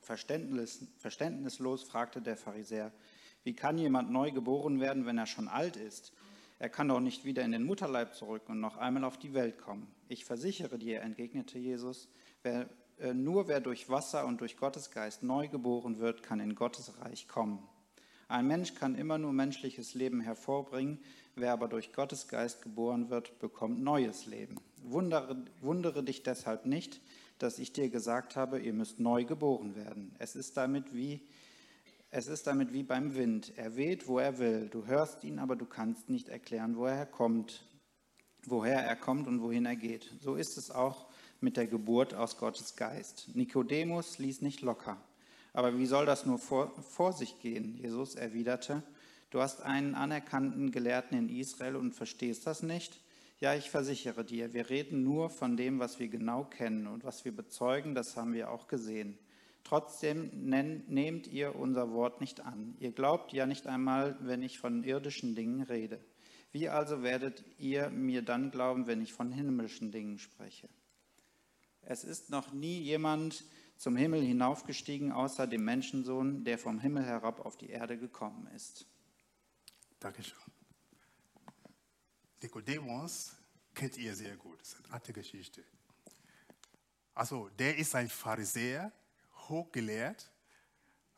[0.00, 2.92] Verständnis, verständnislos fragte der Pharisäer,
[3.44, 6.12] wie kann jemand neu geboren werden, wenn er schon alt ist?
[6.58, 9.58] Er kann doch nicht wieder in den Mutterleib zurück und noch einmal auf die Welt
[9.58, 9.86] kommen.
[10.08, 12.08] Ich versichere dir, entgegnete Jesus,
[12.42, 12.68] wer,
[13.14, 17.28] nur wer durch Wasser und durch Gottes Geist neu geboren wird, kann in Gottes Reich
[17.28, 17.62] kommen.
[18.28, 20.98] Ein Mensch kann immer nur menschliches Leben hervorbringen,
[21.34, 24.56] wer aber durch Gottes Geist geboren wird, bekommt neues Leben.
[24.82, 27.00] Wundere, wundere dich deshalb nicht,
[27.38, 30.14] dass ich dir gesagt habe, ihr müsst neu geboren werden.
[30.18, 31.22] Es ist damit wie
[32.10, 33.52] es ist damit wie beim Wind.
[33.56, 34.68] Er weht, wo er will.
[34.70, 37.66] Du hörst ihn, aber du kannst nicht erklären, woher er kommt,
[38.46, 40.10] woher er kommt und wohin er geht.
[40.20, 41.07] So ist es auch
[41.40, 43.28] mit der Geburt aus Gottes Geist.
[43.34, 44.96] Nikodemus ließ nicht locker.
[45.52, 47.76] Aber wie soll das nur vor, vor sich gehen?
[47.76, 48.82] Jesus erwiderte,
[49.30, 53.00] du hast einen anerkannten Gelehrten in Israel und verstehst das nicht?
[53.40, 57.24] Ja, ich versichere dir, wir reden nur von dem, was wir genau kennen und was
[57.24, 59.16] wir bezeugen, das haben wir auch gesehen.
[59.62, 62.74] Trotzdem nehmt ihr unser Wort nicht an.
[62.80, 66.00] Ihr glaubt ja nicht einmal, wenn ich von irdischen Dingen rede.
[66.52, 70.68] Wie also werdet ihr mir dann glauben, wenn ich von himmlischen Dingen spreche?
[71.90, 73.46] Es ist noch nie jemand
[73.78, 78.84] zum Himmel hinaufgestiegen, außer dem Menschensohn, der vom Himmel herab auf die Erde gekommen ist.
[79.98, 80.36] Dankeschön.
[82.42, 83.34] Nikodemus
[83.72, 84.60] kennt ihr sehr gut.
[84.60, 85.64] Das ist eine alte Geschichte.
[87.14, 88.92] Also, der ist ein Pharisäer,
[89.48, 90.30] hochgelehrt,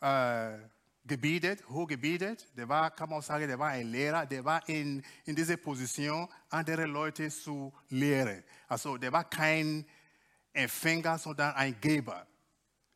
[0.00, 0.56] äh,
[1.04, 2.46] gebetet, hochgebetet.
[2.56, 5.56] Der war, kann man auch sagen, der war ein Lehrer, der war in, in dieser
[5.56, 8.44] Position, andere Leute zu lehren.
[8.68, 9.84] Also, der war kein
[10.52, 12.26] Empfänger, sondern ein Geber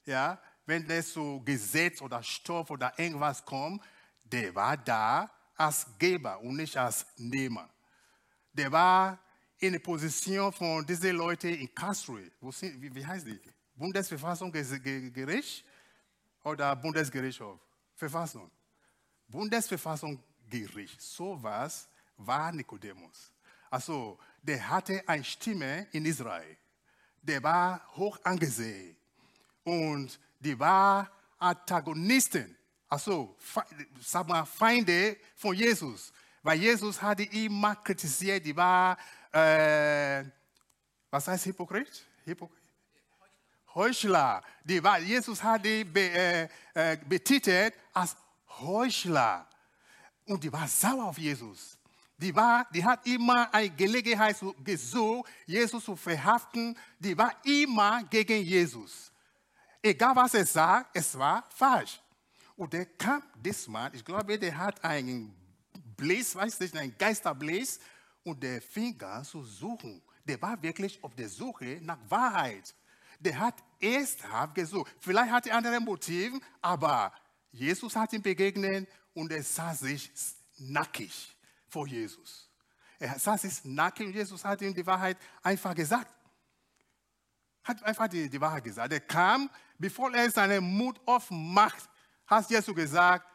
[0.07, 3.83] ja, wenn es zu Gesetz oder Stoff oder irgendwas kommt,
[4.25, 7.69] der war da als Geber und nicht als Nehmer.
[8.53, 9.19] Der war
[9.59, 12.31] in der Position von diesen Leuten in Karlsruhe.
[12.41, 13.41] Wie, wie heißt die?
[13.75, 15.65] Bundesverfassungsgericht
[16.43, 17.59] oder Bundesgerichtshof?
[17.95, 18.51] Verfassung.
[19.29, 21.01] Bundesverfassungsgericht.
[21.01, 23.33] So was war Nikodemus.
[23.71, 26.57] Also, der hatte eine Stimme in Israel.
[27.25, 28.97] Der war hoch angesehen.
[29.65, 32.57] Und die war Antagonisten,
[32.89, 33.37] also
[33.99, 36.13] sag mal, Feinde von Jesus.
[36.43, 38.99] Weil Jesus hatte immer kritisiert, die war,
[39.33, 40.25] äh,
[41.11, 42.05] was heißt Hypokrit?
[42.25, 42.63] Hypokrit?
[43.75, 44.43] Heuchler.
[44.63, 48.17] Die war, Jesus hat die be, äh, äh, betitelt als
[48.61, 49.49] Heuchler.
[50.27, 51.79] Und die war sauer auf Jesus.
[52.25, 56.75] Die, war, die hat immer eine Gelegenheit gesucht, Jesus zu verhaften.
[56.99, 59.13] Die war immer gegen Jesus.
[59.83, 62.01] Egal was er sagt, es war falsch.
[62.57, 65.35] Und der kam diesmal, ich glaube, der hat einen
[65.99, 67.81] Blaze, weiß nicht, einen Geisterblaze
[68.23, 70.01] und der fing an zu suchen.
[70.25, 72.75] Der war wirklich auf der Suche nach Wahrheit.
[73.21, 74.91] Der hat ersthaft gesucht.
[74.99, 77.13] Vielleicht hatte er andere Motive, aber
[77.53, 80.11] Jesus hat ihm begegnet und er sah sich
[80.57, 81.34] nackig
[81.75, 82.49] vor Jesus.
[83.01, 86.11] Er sah sich nackig und Jesus hat ihm die Wahrheit einfach gesagt.
[87.65, 88.93] Hat einfach die, die Wahrheit gesagt.
[88.93, 91.89] Er kam, bevor er seinen Mund aufmacht,
[92.27, 93.27] hat Jesus gesagt,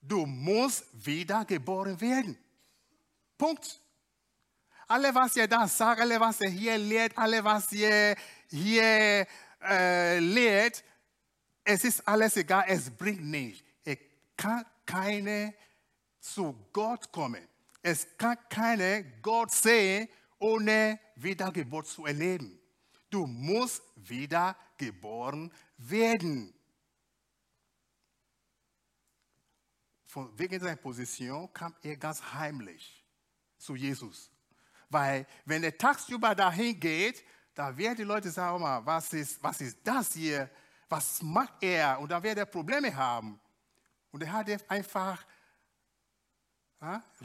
[0.00, 2.38] du musst wiedergeboren werden.
[3.36, 3.80] Punkt.
[4.86, 8.14] Alle, was ihr da sagt, alle, was ihr hier lehrt, alle, was ihr
[8.48, 9.26] hier
[9.60, 10.84] äh, lehrt,
[11.64, 13.64] es ist alles egal, es bringt nichts.
[13.82, 13.98] Es
[14.36, 15.52] kann keine
[16.20, 17.55] zu Gott kommen.
[17.88, 20.08] Es kann keine Gott sehen,
[20.40, 22.58] ohne Wiedergeburt zu erleben.
[23.08, 26.52] Du musst wiedergeboren werden.
[30.04, 33.06] Von, wegen seiner Position kam er ganz heimlich
[33.56, 34.32] zu Jesus.
[34.88, 39.60] Weil wenn er tagsüber dahin geht, da werden die Leute sagen, oh was ist, was
[39.60, 40.50] ist das hier?
[40.88, 42.00] Was macht er?
[42.00, 43.38] Und dann wird er Probleme haben.
[44.10, 45.24] Und er hat einfach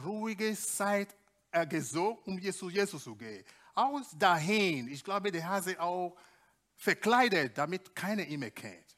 [0.04, 1.14] ruhige Zeit
[1.50, 3.44] äh, gesucht, um zu Jesus zu gehen.
[3.74, 6.16] Aus dahin, ich glaube, der hat sich auch
[6.76, 8.96] verkleidet, damit keiner ihn mehr kennt.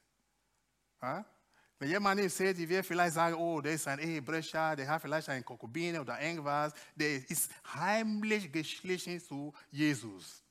[1.77, 5.01] Wenn jemand ihn sieht, die wird vielleicht sagen, oh, der ist ein Ehebrecher, der hat
[5.01, 6.73] vielleicht eine Konkubine oder irgendwas.
[6.95, 10.41] Der ist heimlich geschlichen zu Jesus.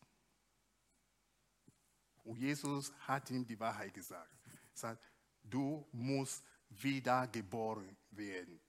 [2.22, 4.30] Und Jesus hat ihm die Wahrheit gesagt.
[4.46, 5.02] Er sagt,
[5.42, 8.60] du musst wiedergeboren werden.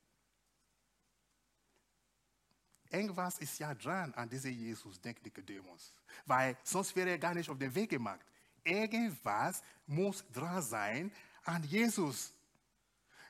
[2.90, 5.94] Irgendwas ist ja dran an diesem Jesus, denkt Nikodemus.
[6.26, 8.20] Weil sonst wäre er gar nicht auf den Weg gemacht.
[8.64, 11.12] Irgendwas muss dran sein
[11.44, 12.34] an Jesus.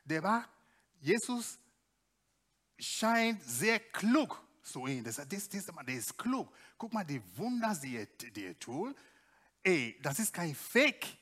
[0.03, 0.47] Der war,
[1.01, 1.57] Jesus
[2.77, 5.03] scheint sehr klug zu ihm.
[5.03, 6.53] Das, das, das, der ist klug.
[6.77, 8.95] Guck mal, die Wunder, die er, die er tut,
[9.63, 11.17] ey, das ist kein Fake.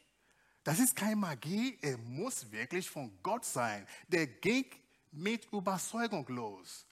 [0.64, 1.78] Das ist keine Magie.
[1.82, 3.86] Er muss wirklich von Gott sein.
[4.08, 4.66] Der ging
[5.12, 6.86] mit Überzeugung los.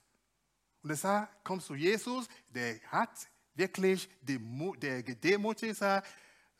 [0.84, 4.40] Und deshalb kommt zu Jesus, der hat wirklich die,
[4.80, 6.08] der gedemütigt sagt,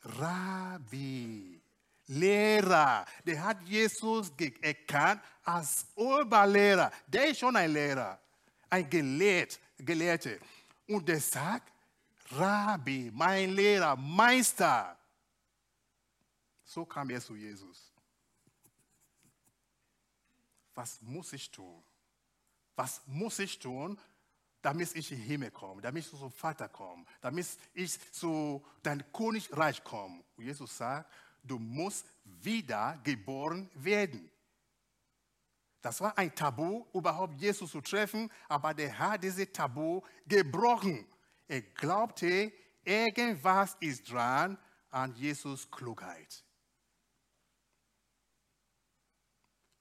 [0.02, 1.60] Rabbi,
[2.06, 3.06] Lehrer.
[3.24, 6.90] Der hat Jesus erkannt als Oberlehrer.
[7.06, 8.20] Der ist schon ein Lehrer,
[8.68, 10.36] ein Gelehrt, Gelehrter.
[10.86, 11.72] Und der sagt,
[12.30, 14.98] Rabbi, mein Lehrer, Meister.
[16.64, 17.92] So kam er zu Jesus.
[20.74, 21.82] Was muss ich tun?
[22.74, 23.98] Was muss ich tun,
[24.62, 29.04] damit ich in den Himmel komme, damit ich zum Vater komme, damit ich zu deinem
[29.12, 30.22] Königreich komme?
[30.36, 34.30] Und Jesus sagt, du musst wieder geboren werden.
[35.80, 41.04] Das war ein Tabu, überhaupt Jesus zu treffen, aber der hat dieses Tabu gebrochen.
[41.48, 42.52] Er glaubte,
[42.84, 44.56] irgendwas ist dran
[44.90, 46.44] an Jesus Klugheit.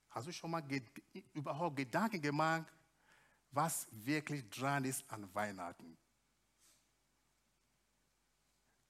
[0.09, 0.81] Hast du schon mal ge
[1.33, 2.65] überhaupt Gedanken gemacht,
[3.51, 5.97] was wirklich dran ist an Weihnachten?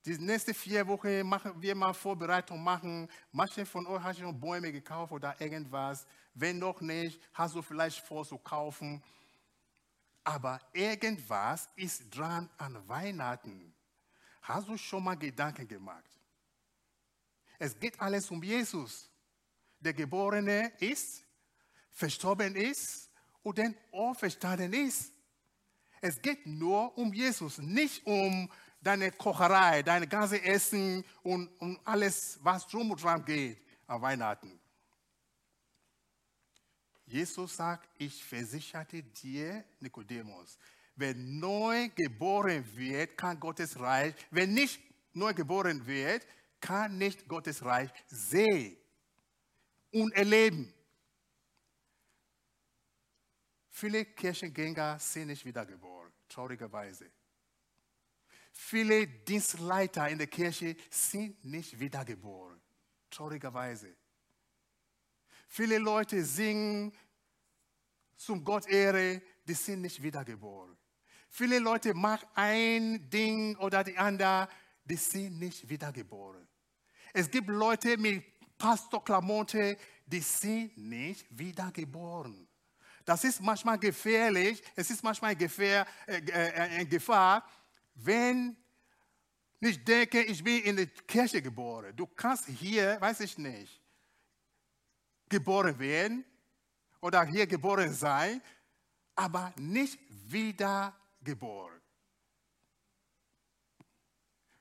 [0.05, 3.07] Die nächsten vier Wochen machen wir mal Vorbereitung machen.
[3.31, 6.07] Manche von euch haben schon Bäume gekauft oder irgendwas.
[6.33, 9.03] Wenn noch nicht, hast du vielleicht vor zu kaufen.
[10.23, 13.73] Aber irgendwas ist dran an Weihnachten.
[14.41, 16.09] Hast du schon mal Gedanken gemacht?
[17.59, 19.07] Es geht alles um Jesus,
[19.79, 21.23] der Geborene ist,
[21.91, 23.10] verstorben ist
[23.43, 25.11] und dann auferstanden ist.
[26.01, 28.49] Es geht nur um Jesus, nicht um
[28.81, 34.59] deine Kocherei, dein ganzes Essen und um alles, was drum und dran geht an Weihnachten.
[37.05, 40.57] Jesus sagt, ich versicherte dir, Nikodemus,
[40.95, 44.81] wer neu geboren wird, kann Gottes Reich, wer nicht
[45.13, 46.25] neu geboren wird,
[46.59, 48.77] kann nicht Gottes Reich sehen
[49.91, 50.73] und erleben.
[53.81, 57.09] Viele Kirchengänger sind nicht wiedergeboren, traurigerweise.
[58.51, 62.61] Viele Dienstleiter in der Kirche sind nicht wiedergeboren,
[63.09, 63.95] traurigerweise.
[65.47, 66.93] Viele Leute singen
[68.17, 70.77] zum Gott Ehre, die sind nicht wiedergeboren.
[71.27, 74.47] Viele Leute machen ein Ding oder die andere,
[74.85, 76.47] die sind nicht wiedergeboren.
[77.13, 78.23] Es gibt Leute mit
[78.59, 79.75] Pastorklamotte,
[80.05, 82.47] die sind nicht wiedergeboren.
[83.05, 87.47] Das ist manchmal gefährlich, es ist manchmal Gefahr, äh, äh, Gefahr,
[87.95, 88.55] wenn
[89.59, 91.95] ich denke, ich bin in der Kirche geboren.
[91.95, 93.79] Du kannst hier, weiß ich nicht,
[95.29, 96.25] geboren werden
[96.99, 98.41] oder hier geboren sein,
[99.15, 101.79] aber nicht wiedergeboren.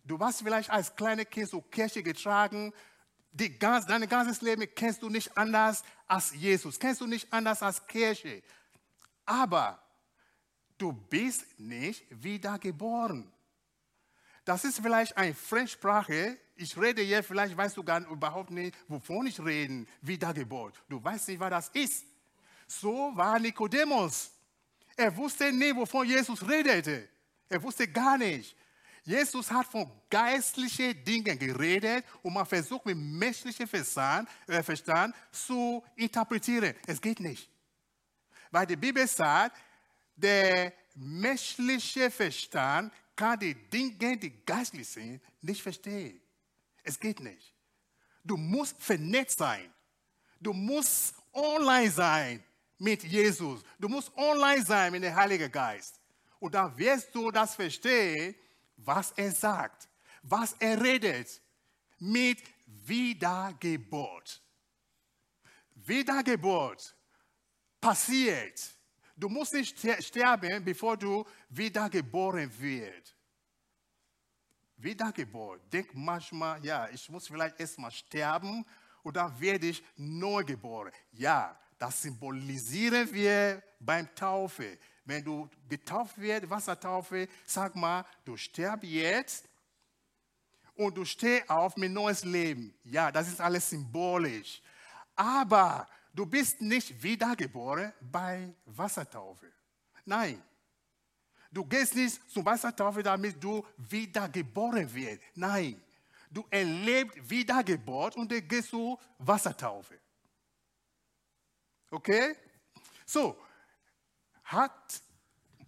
[0.04, 2.72] Du warst vielleicht als kleines Kind zur Kirche getragen,
[3.32, 7.86] die dein ganzes Leben kennst du nicht anders als Jesus, kennst du nicht anders als
[7.86, 8.42] Kirche.
[9.24, 9.80] Aber
[10.76, 13.30] du bist nicht wiedergeboren.
[14.44, 16.38] Das ist vielleicht eine Fremdsprache.
[16.56, 20.82] Ich rede hier, vielleicht weißt du gar überhaupt nicht, wovon ich rede, Wiedergeburt.
[20.88, 22.04] Du weißt nicht, was das ist.
[22.66, 24.32] So war Nikodemus.
[24.96, 27.08] Er wusste nicht, wovon Jesus redete.
[27.48, 28.56] Er wusste gar nicht.
[29.04, 35.82] Jesus hat von geistlichen Dingen geredet und man versucht mit menschlichem Verstand, äh, Verstand zu
[35.96, 36.74] interpretieren.
[36.86, 37.48] Es geht nicht.
[38.50, 39.56] Weil die Bibel sagt,
[40.16, 46.20] der menschliche Verstand kann die Dinge, die geistlich sind, nicht verstehen.
[46.82, 47.54] Es geht nicht.
[48.24, 49.72] Du musst vernetzt sein.
[50.40, 52.42] Du musst online sein
[52.78, 53.62] mit Jesus.
[53.78, 56.00] Du musst online sein mit dem Heiligen Geist.
[56.38, 58.34] Und dann wirst du das verstehen,
[58.84, 59.88] was er sagt,
[60.22, 61.40] was er redet
[61.98, 64.42] mit Wiedergeburt.
[65.74, 66.94] Wiedergeburt
[67.80, 68.74] passiert.
[69.16, 73.14] Du musst nicht sterben, bevor du wiedergeboren wirst.
[74.76, 75.60] Wiedergeburt.
[75.72, 78.64] Denk manchmal, ja, ich muss vielleicht erstmal sterben
[79.16, 80.92] dann werde ich neu geboren.
[81.12, 84.78] Ja, das symbolisieren wir beim Taufe.
[85.10, 89.44] Wenn du getauft wirst, Wassertaufe, sag mal, du stirbst jetzt
[90.76, 92.72] und du stehst auf mit neues Leben.
[92.84, 94.62] Ja, das ist alles symbolisch.
[95.16, 99.50] Aber du bist nicht wiedergeboren bei Wassertaufe.
[100.04, 100.40] Nein.
[101.50, 105.22] Du gehst nicht zum Wassertaufe, damit du wiedergeboren wirst.
[105.34, 105.82] Nein.
[106.30, 109.98] Du erlebst Wiedergeburt und dann gehst du Wassertaufe.
[111.90, 112.36] Okay?
[113.04, 113.36] So,
[114.50, 115.02] hat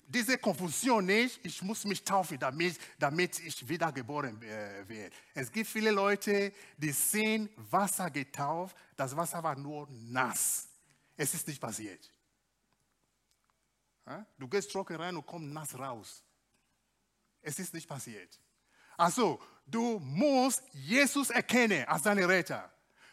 [0.07, 5.15] diese Konfusion nicht, ich muss mich taufen, damit, damit ich wiedergeboren äh, werde.
[5.35, 10.69] Es gibt viele Leute, die sind Wasser getauft, das Wasser war nur nass.
[11.17, 12.11] Es ist nicht passiert.
[14.37, 16.23] Du gehst trocken rein und kommst nass raus.
[17.41, 18.39] Es ist nicht passiert.
[18.97, 22.71] Also, du musst Jesus erkennen als deinen Retter.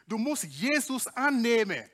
[0.07, 1.89] Du musst Jesus annehmen.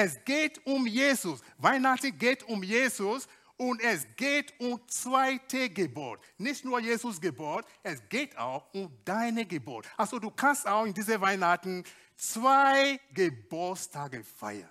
[0.00, 1.40] Es geht um Jesus.
[1.56, 3.26] Weihnachten geht um Jesus
[3.56, 6.20] und es geht um zweite Geburt.
[6.36, 9.88] Nicht nur Jesus Geburt, es geht auch um deine Geburt.
[9.96, 11.82] Also du kannst auch in diese Weihnachten
[12.14, 14.70] zwei Geburtstage feiern.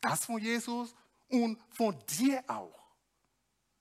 [0.00, 0.94] Das von Jesus
[1.28, 2.78] und von dir auch.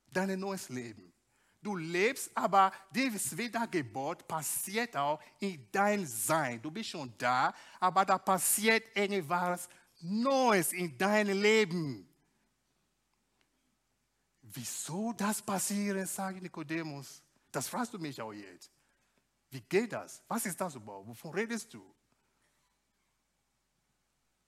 [0.07, 1.13] Dein neues Leben.
[1.61, 6.59] Du lebst, aber diese Wiedergeburt passiert auch in dein Sein.
[6.59, 12.07] Du bist schon da, aber da passiert irgendwas Neues in deinem Leben.
[14.41, 17.21] Wieso das passiert, sagt Nikodemus.
[17.51, 18.71] Das fragst du mich auch jetzt.
[19.49, 20.21] Wie geht das?
[20.27, 21.07] Was ist das überhaupt?
[21.07, 21.83] Wovon redest du?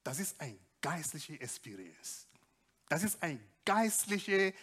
[0.03, 2.27] Das ist ein geistliche Experience.
[2.87, 4.53] Das ist ein geistliche,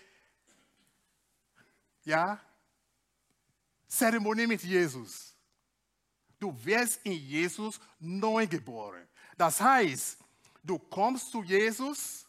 [2.05, 2.41] ja,
[3.87, 5.35] Zeremonie mit Jesus.
[6.39, 9.07] Du wirst in Jesus neu geboren.
[9.37, 10.19] Das heißt,
[10.67, 12.27] du kommst zu Jesus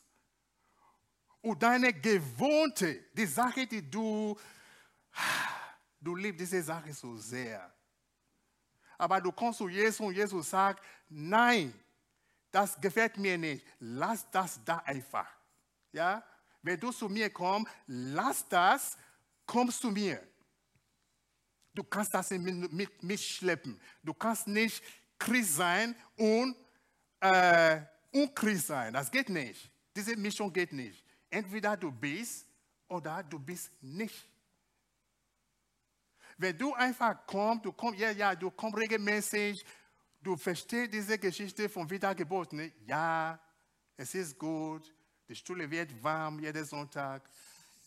[1.42, 4.38] und deine gewohnte, die Sache, die du,
[6.00, 7.74] du liebst diese Sache so sehr.
[8.98, 11.74] Aber du kommst zu Jesus und Jesus sagt, nein,
[12.52, 13.66] das gefällt mir nicht.
[13.80, 15.28] Lass das da einfach.
[15.92, 16.24] Ja?
[16.62, 18.98] Wenn du zu mir kommst, lass das,
[19.46, 20.22] kommst zu mir.
[21.74, 23.80] Du kannst das nicht mit, mitschleppen.
[24.02, 24.84] Du kannst nicht
[25.20, 26.56] Christ sein und
[27.20, 27.82] äh,
[28.12, 28.94] unchrist sein.
[28.94, 29.70] Das geht nicht.
[29.96, 31.04] Diese Mischung geht nicht.
[31.30, 32.46] Entweder du bist
[32.88, 34.28] oder du bist nicht.
[36.38, 39.66] Wenn du einfach kommst, du kommst, ja, ja, du kommst regelmäßig,
[40.22, 42.72] du verstehst diese Geschichte von Wiedergeburt, ne?
[42.86, 43.40] ja,
[43.96, 44.94] es ist gut,
[45.28, 47.28] die Stuhle wird warm jeden Sonntag,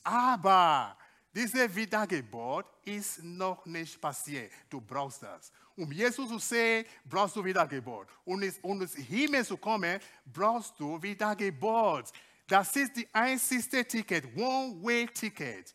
[0.02, 0.96] aber
[1.32, 4.52] diese Wiedergeburt ist noch nicht passiert.
[4.68, 5.52] Du brauchst das.
[5.80, 8.06] Um Jesus zu sehen, brauchst du Wiedergeburt.
[8.24, 12.12] Um ins Himmel zu kommen, brauchst du Wiedergeburt.
[12.46, 15.74] Das ist die einzige Ticket, One-Way-Ticket.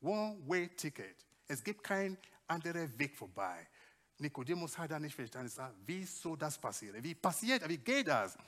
[0.00, 1.26] One-Way-Ticket.
[1.46, 2.16] Es gibt keinen
[2.46, 3.68] anderen Weg vorbei.
[4.18, 5.52] Nikodemus hat da nicht verstanden,
[5.84, 7.04] wie soll das passieren?
[7.04, 8.38] Wie passiert, wie geht das?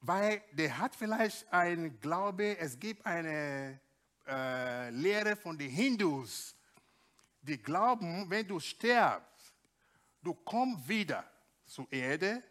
[0.00, 3.80] Weil der hat vielleicht einen Glaube, es gibt eine
[4.28, 6.53] äh, Lehre von den Hindus,
[7.44, 9.54] die glauben, wenn du stirbst,
[10.22, 11.24] du kommst wieder
[11.66, 12.42] zur Erde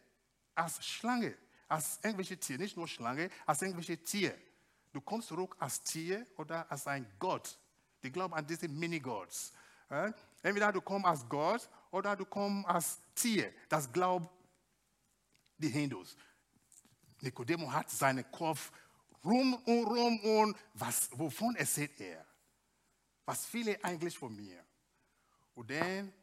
[0.55, 1.35] als Schlange
[1.73, 4.37] als irgendwelche Tiere, nicht nur Schlange, als irgendwelche Tiere.
[4.91, 7.57] Du kommst zurück als Tier oder als ein Gott.
[8.03, 9.53] Die glauben an diese Minigods.
[10.41, 13.51] Entweder du kommst als Gott oder du kommst als Tier.
[13.67, 14.29] Das glauben
[15.57, 16.15] die Hindus.
[17.21, 18.71] Nicodemus hat seinen Kopf
[19.23, 22.23] rum und rum und was, wovon erzählt er?
[23.25, 24.63] Was will er eigentlich von mir?
[25.53, 26.13] Und dann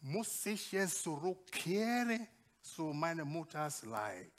[0.00, 2.26] muss ich jetzt zurückkehren
[2.60, 4.32] zu meiner Mutters Leib.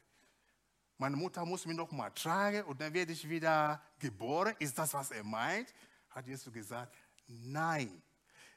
[0.97, 4.55] Meine Mutter muss mich noch mal tragen und dann werde ich wieder geboren.
[4.59, 5.73] Ist das, was er meint?
[6.09, 6.95] Hat Jesus gesagt,
[7.27, 8.01] nein.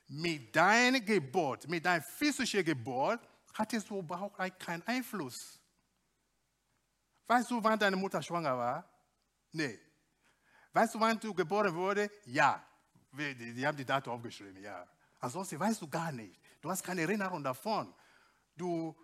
[0.06, 3.20] Mit deiner Geburt, mit deiner physischen Geburt,
[3.54, 5.58] hattest du überhaupt keinen Einfluss.
[7.26, 8.90] Weißt du, wann deine Mutter schwanger war?
[9.52, 9.80] Nee.
[10.72, 12.10] Weißt du, wann du geboren wurde?
[12.26, 12.62] Ja.
[13.12, 14.86] Die, die haben die Daten aufgeschrieben, ja.
[15.24, 16.38] Ansonsten weißt du gar nicht.
[16.60, 17.94] Du hast keine Erinnerung davon.
[18.54, 18.94] Du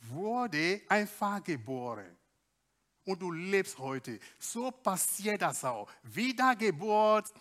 [0.00, 2.16] wurde einfach geboren.
[3.04, 4.18] Und du lebst heute.
[4.40, 5.88] So passiert das auch.
[6.02, 7.32] Wiedergeburt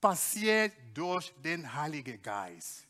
[0.00, 2.88] passiert durch den Heiligen Geist.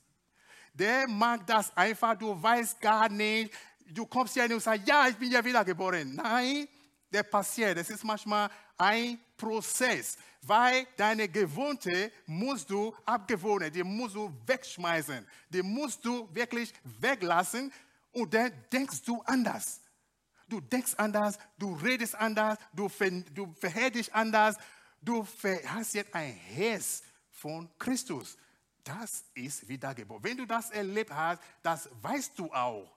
[0.72, 3.52] Der mag das einfach, du weißt gar nicht.
[3.86, 6.14] Du kommst hier und sagst, ja, ich bin ja wiedergeboren.
[6.14, 6.66] Nein,
[7.12, 7.76] der passiert.
[7.76, 15.26] Es ist manchmal ein Prozess, weil deine Gewohnte musst du abgewöhnen, die musst du wegschmeißen,
[15.48, 17.72] die musst du wirklich weglassen
[18.12, 19.80] und dann denkst du anders.
[20.48, 24.56] Du denkst anders, du redest anders, du, ver, du verhältst dich anders,
[25.02, 25.26] du
[25.66, 28.36] hast jetzt ein Herz von Christus.
[28.84, 30.22] Das ist Wiedergeburt.
[30.22, 32.96] Wenn du das erlebt hast, das weißt du auch.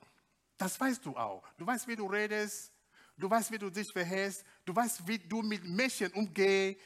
[0.58, 1.44] Das weißt du auch.
[1.58, 2.72] Du weißt, wie du redest,
[3.20, 4.46] Du weißt, wie du dich verhältst.
[4.70, 6.80] Du weißt, wie du mit Menschen umgehst.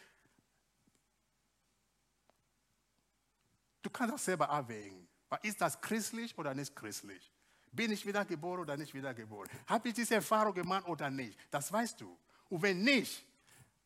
[3.81, 5.05] Du kannst das selber abwägen.
[5.41, 7.29] Ist das christlich oder nicht christlich?
[7.73, 9.49] Bin ich wiedergeboren oder nicht wiedergeboren?
[9.67, 11.38] Habe ich diese Erfahrung gemacht oder nicht?
[11.51, 12.17] Das weißt du.
[12.47, 13.25] Und wenn nicht,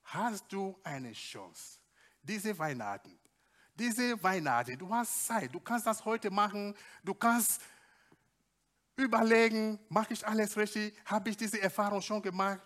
[0.03, 1.79] hast du eine Chance.
[2.21, 3.17] Diese Weihnachten,
[3.73, 7.63] diese Weihnachten, du hast Zeit, du kannst das heute machen, du kannst
[8.95, 10.95] überlegen, mache ich alles richtig?
[11.03, 12.61] Habe ich diese Erfahrung schon gemacht?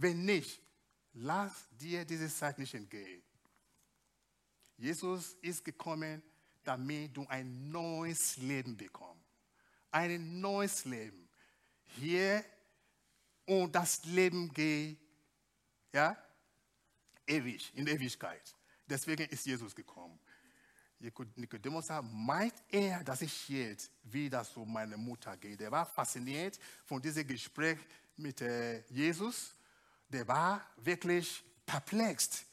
[0.00, 0.62] Wenn nicht,
[1.12, 3.22] lass dir diese Zeit nicht entgehen.
[4.78, 6.22] Jesus ist gekommen,
[6.64, 9.26] damit du ein neues Leben bekommst.
[9.90, 11.28] Ein neues Leben.
[11.98, 12.42] Hier
[13.44, 14.96] und das Leben geht,
[15.92, 16.16] ja,
[17.26, 18.56] ewig, in Ewigkeit.
[18.86, 20.18] Deswegen ist Jesus gekommen.
[20.98, 25.58] Nikodemus sagt, meint er, dass ich jetzt wieder zu meiner Mutter gehe?
[25.58, 27.78] Der war fasziniert von diesem Gespräch
[28.16, 29.54] mit äh, Jesus.
[30.10, 32.44] Der war wirklich perplex.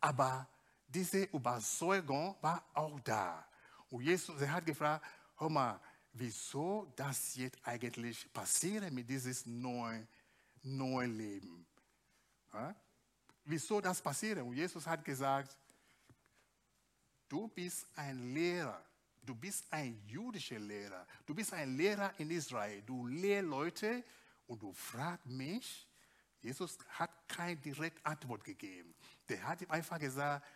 [0.00, 0.48] Aber
[0.88, 3.46] diese Überzeugung war auch da.
[3.90, 5.04] Und Jesus hat gefragt,
[5.36, 5.80] hör mal,
[6.12, 10.08] wieso das jetzt eigentlich passiert mit diesem neuen,
[10.62, 11.66] neuen Leben?
[12.52, 12.74] Ja?
[13.44, 14.38] Wieso das passiert?
[14.38, 15.56] Und Jesus hat gesagt,
[17.30, 18.84] Du bist ein Lehrer.
[19.22, 21.06] Du bist ein jüdischer Lehrer.
[21.24, 22.82] Du bist ein Lehrer in Israel.
[22.82, 24.04] Du lehrst Leute
[24.48, 25.88] und du fragst mich.
[26.40, 28.94] Jesus hat keine direkte Antwort gegeben.
[29.28, 30.46] Der hat ihm einfach gesagt,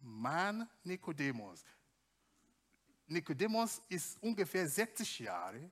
[0.00, 1.64] Mann Nikodemus.
[3.06, 5.70] Nikodemus ist ungefähr 60 Jahre.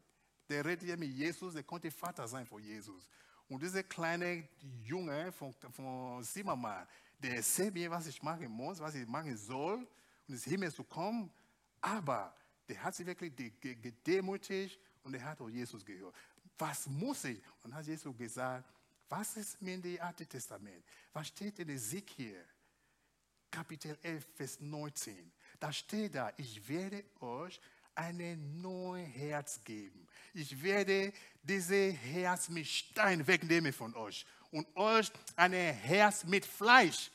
[0.48, 3.08] Der redet ja mit Jesus, der konnte Vater sein von Jesus.
[3.48, 4.48] Und dieser kleine
[4.84, 6.86] Junge von, von Zimmermann,
[7.18, 9.78] der erzählt mir, was ich machen muss, was ich machen soll
[10.26, 11.30] und ins Himmel zu kommen.
[11.80, 12.34] Aber
[12.68, 16.14] der hat sich wirklich gedemütigt und er hat auch Jesus gehört.
[16.58, 17.40] Was muss ich?
[17.62, 18.64] Und hat Jesus gesagt,
[19.08, 20.84] was ist in dem Alten Testament?
[21.12, 22.44] Was steht in Ezekiel,
[23.50, 25.32] Kapitel 11, Vers 19?
[25.58, 27.60] Da steht da, ich werde euch
[27.94, 30.06] ein neues Herz geben.
[30.34, 37.10] Ich werde dieses Herz mit Stein wegnehmen von euch und euch ein Herz mit Fleisch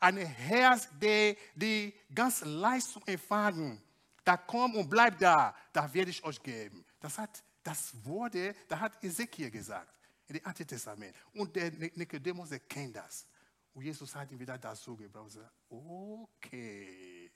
[0.00, 3.80] ein Herz, der die ganz Leistung empfangen.
[4.24, 6.84] Da komm und bleib da, da werde ich euch geben.
[7.00, 9.92] Das hat, das wurde, da hat Ezekiel gesagt,
[10.28, 11.14] in dem Alten Testament.
[11.32, 13.26] Und der Nikodemus, der kennt das.
[13.72, 17.30] Und Jesus hat ihn wieder dazu gebracht und gesagt, okay.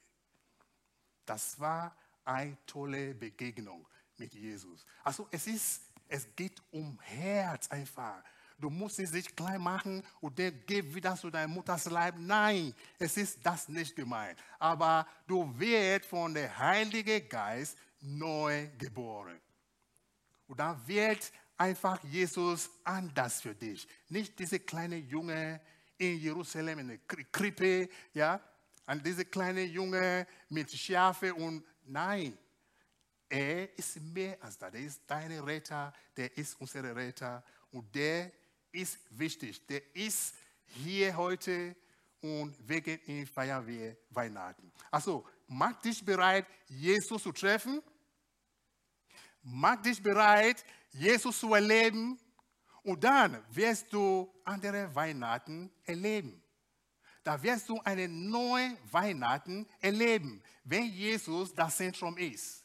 [1.24, 3.86] Das war eine tolle Begegnung
[4.16, 4.84] mit Jesus.
[5.04, 8.22] Also es ist, es geht um Herz einfach.
[8.58, 12.16] Du musst es nicht klein machen und dann gib wieder zu deiner Mutters Leib.
[12.18, 14.38] Nein, es ist das nicht gemeint.
[14.58, 19.40] Aber du wirst von der Heilige Geist neu geboren.
[20.46, 23.86] Und dann wird einfach Jesus anders für dich.
[24.08, 25.60] Nicht diese kleine Junge
[25.98, 26.98] in Jerusalem in der
[27.30, 28.40] Krippe, ja,
[28.86, 32.36] an diese kleine Junge mit Schafe und nein,
[33.28, 34.72] er ist mehr als das.
[34.72, 38.32] Der ist dein Retter, der ist unser Retter und der
[38.72, 39.64] ist wichtig.
[39.66, 40.34] Der ist
[40.64, 41.76] hier heute
[42.22, 44.72] und wegen ihm feiern wir Weihnachten.
[44.90, 47.82] Also, mach dich bereit, Jesus zu treffen.
[49.42, 52.18] Mach dich bereit, Jesus zu erleben.
[52.82, 56.42] Und dann wirst du andere Weihnachten erleben.
[57.22, 62.64] Da wirst du eine neue Weihnachten erleben, wenn Jesus das Zentrum ist.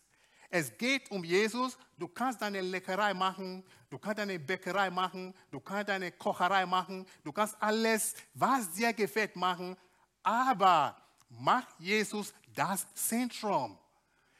[0.49, 1.77] Es geht um Jesus.
[1.97, 7.05] Du kannst deine Leckerei machen, du kannst deine Bäckerei machen, du kannst deine Kocherei machen,
[7.23, 9.75] du kannst alles, was dir gefällt, machen.
[10.23, 10.95] Aber
[11.29, 13.77] mach Jesus das Zentrum.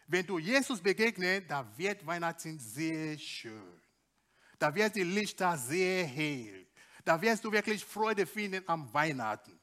[0.08, 3.82] Wenn du Jesus begegnest, da wird Weihnachten sehr schön.
[4.60, 6.68] Da wird die Lichter sehr hell.
[7.04, 9.60] Da wirst du wirklich Freude finden am Weihnachten.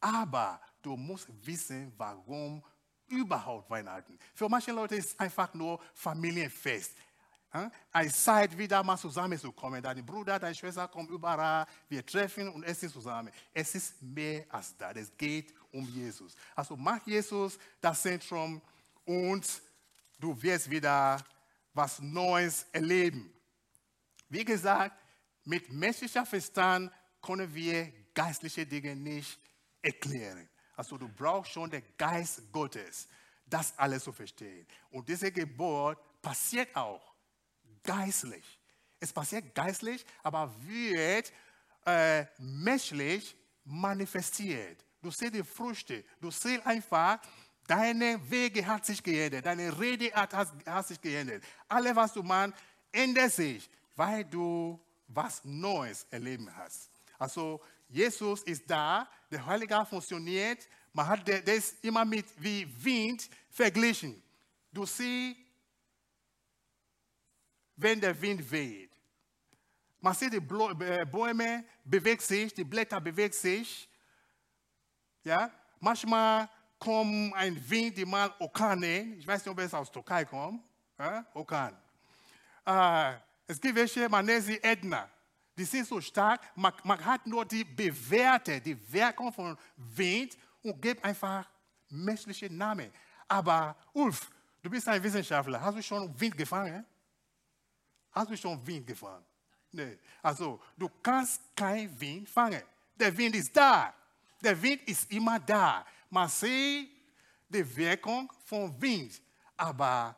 [0.00, 2.62] Aber du musst wissen, warum
[3.08, 4.18] überhaupt Weihnachten.
[4.34, 6.92] Für manche Leute ist es einfach nur Familienfest.
[7.90, 9.82] Eine Zeit, wieder mal zusammenzukommen.
[9.82, 11.66] Deine Bruder, deine Schwester kommen überall.
[11.88, 13.32] Wir treffen und essen zusammen.
[13.54, 14.96] Es ist mehr als das.
[14.96, 16.36] Es geht um Jesus.
[16.54, 18.60] Also mach Jesus das Zentrum
[19.06, 19.46] und
[20.18, 21.24] du wirst wieder
[21.72, 23.32] was Neues erleben.
[24.28, 25.00] Wie gesagt,
[25.44, 26.92] mit menschlicher Verstand
[27.22, 29.38] können wir geistliche Dinge nicht
[29.80, 30.48] erklären.
[30.76, 33.08] Also du brauchst schon den Geist Gottes,
[33.46, 34.66] das alles zu verstehen.
[34.90, 37.14] Und diese Geburt passiert auch
[37.82, 38.60] geistlich.
[39.00, 41.32] Es passiert geistlich, aber wird
[41.86, 44.84] äh, menschlich manifestiert.
[45.00, 47.20] Du siehst die Früchte, du siehst einfach,
[47.68, 51.44] deine Wege hat sich geändert, deine Rede hat, hat sich geändert.
[51.68, 52.54] Alles, was du machst,
[52.90, 56.90] ändert sich, weil du was Neues erleben hast.
[57.18, 63.28] Also Jesus ist da, der Heilige Geist funktioniert, man hat das immer mit wie Wind
[63.50, 64.20] verglichen.
[64.72, 65.36] Du siehst,
[67.76, 68.90] wenn der Wind weht.
[70.00, 73.88] Man sieht, die äh, Bäume bewegen sich, die Blätter bewegen sich.
[75.24, 75.50] Ja?
[75.80, 76.48] Manchmal
[76.78, 79.18] kommt ein Wind, die man Orkan nennt.
[79.18, 80.62] Ich weiß nicht, ob es aus Türkei kommt.
[80.98, 81.24] Ja?
[81.34, 81.76] Orkan.
[82.64, 83.14] Äh,
[83.46, 85.08] es gibt welche, man nennt sie Edna.
[85.56, 90.80] Die sind so stark, man, man hat nur die bewährte, die Wirkung von Wind und
[90.80, 91.48] gibt einfach
[91.88, 92.92] menschliche Namen.
[93.26, 94.30] Aber Ulf,
[94.62, 95.60] du bist ein Wissenschaftler.
[95.60, 96.84] Hast du schon Wind gefangen?
[98.12, 99.24] Hast du schon Wind gefangen?
[99.72, 99.98] Nee.
[100.22, 102.62] Also, du kannst kein Wind fangen.
[102.94, 103.92] Der Wind ist da.
[104.40, 105.84] Der Wind ist immer da.
[106.10, 106.90] Man sieht
[107.48, 109.20] die Wirkung von Wind,
[109.56, 110.16] aber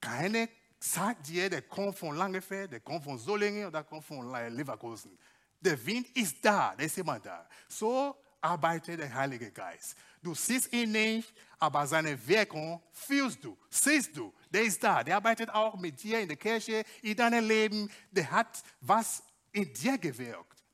[0.00, 0.48] keine
[0.78, 5.16] sagt dir, der kommt von Langefeld, der kommt von Solingen oder der kommt von Leverkusen.
[5.60, 7.48] Der Wind ist da, der ist immer da.
[7.68, 9.96] So arbeitet der Heilige Geist.
[10.20, 14.32] Du siehst ihn nicht, aber seine Wirkung fühlst du, siehst du.
[14.50, 17.88] Der ist da, der arbeitet auch mit dir in der Kirche, in deinem Leben.
[18.10, 20.64] Der hat was in dir gewirkt.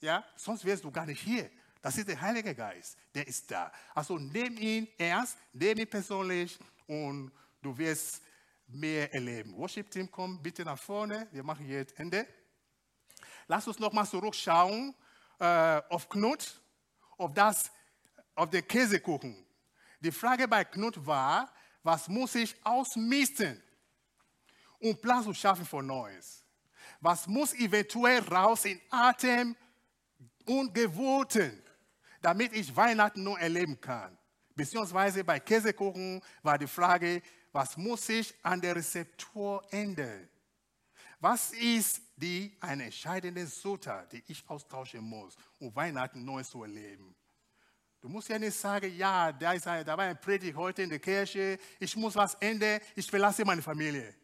[0.00, 1.48] Ja, sonst wärst du gar nicht hier.
[1.86, 3.70] Das ist der Heilige Geist, der ist da.
[3.94, 6.58] Also nimm ihn ernst, nimm ihn persönlich
[6.88, 7.30] und
[7.62, 8.22] du wirst
[8.66, 9.56] mehr erleben.
[9.56, 11.28] Worship Team, komm bitte nach vorne.
[11.30, 12.26] Wir machen jetzt Ende.
[13.46, 14.96] Lass uns nochmal zurückschauen
[15.38, 16.60] äh, auf Knut,
[17.18, 17.70] auf, das,
[18.34, 19.46] auf den Käsekuchen.
[20.00, 23.62] Die Frage bei Knut war, was muss ich ausmisten,
[24.80, 26.42] um Platz zu schaffen für Neues?
[27.00, 29.54] Was muss eventuell raus in Atem
[30.46, 31.62] und Gewohnten,
[32.22, 34.16] damit ich Weihnachten nur erleben kann?
[34.54, 40.28] Beziehungsweise bei Käsekuchen war die Frage, was muss sich an der Rezeptur ändern?
[41.20, 47.14] Was ist die eine entscheidende Zutat, die ich austauschen muss, um Weihnachten neu zu erleben?
[48.00, 50.90] Du musst ja nicht sagen, ja, da, ist ein, da war ein Predigt heute in
[50.90, 54.14] der Kirche, ich muss was ändern, ich verlasse meine Familie.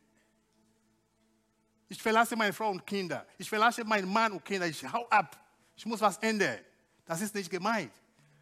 [1.88, 3.26] Ich verlasse meine Frau und Kinder.
[3.36, 4.66] Ich verlasse meinen Mann und Kinder.
[4.66, 5.38] Ich hau ab.
[5.76, 6.58] Ich muss was ändern.
[7.04, 7.92] Das ist nicht gemeint.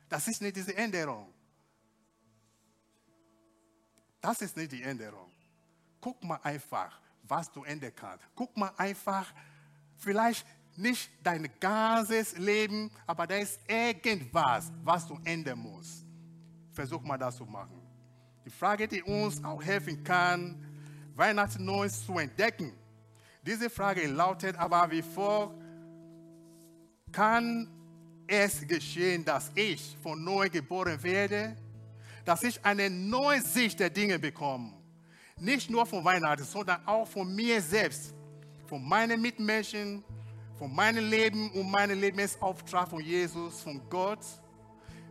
[0.09, 1.33] Das ist nicht diese Änderung.
[4.21, 5.31] Das ist nicht die Änderung.
[6.01, 8.25] Guck mal einfach, was du ändern kannst.
[8.35, 9.33] Guck mal einfach,
[9.97, 10.47] vielleicht
[10.77, 16.05] nicht dein ganzes Leben, aber da ist irgendwas, was du ändern musst.
[16.73, 17.81] Versuch mal das zu machen.
[18.45, 20.67] Die Frage, die uns auch helfen kann,
[21.15, 22.73] Weihnachten Neues zu entdecken.
[23.43, 25.55] Diese Frage lautet aber wie vor,
[27.13, 27.69] kann
[28.31, 31.57] es geschehen, dass ich von neu geboren werde?
[32.25, 34.73] dass ich eine neue Sicht der Dinge bekomme.
[35.39, 38.15] Nicht nur von Weihnachten, sondern auch von mir selbst,
[38.67, 40.05] von meinen Mitmenschen,
[40.59, 44.21] von meinem Leben und meinem Lebensauftrag von Jesus, von Gott.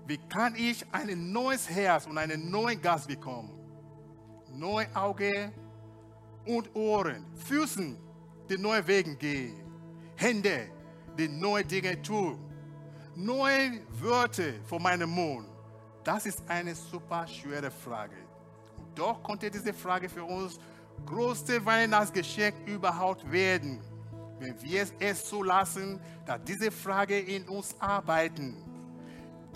[0.06, 3.52] Wie kann ich ein neues Herz und einen neuen Geist bekommen?
[4.54, 5.52] Neue Augen
[6.46, 7.98] und Ohren, Füßen,
[8.50, 9.56] die neue Wege gehen,
[10.16, 10.70] Hände,
[11.18, 12.40] die neue Dinge tun,
[13.16, 15.48] neue Wörter von meinem Mund
[16.04, 18.16] das ist eine super schwere Frage.
[18.78, 20.60] Und doch konnte diese Frage für uns
[21.06, 23.80] größte Weihnachtsgeschenk überhaupt werden,
[24.40, 28.58] wenn wir es zulassen, dass diese Frage in uns arbeiten.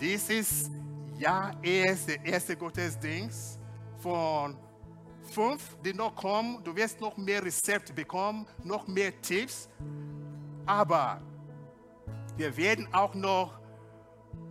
[0.00, 0.70] Dies ist
[1.18, 3.58] ja erst der erste Gottesdienst
[3.98, 4.56] von
[5.32, 6.62] fünf, die noch kommen.
[6.62, 9.68] Du wirst noch mehr Rezepte bekommen, noch mehr Tipps.
[10.66, 11.20] Aber
[12.36, 13.52] wir werden auch noch,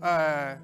[0.02, 0.56] äh,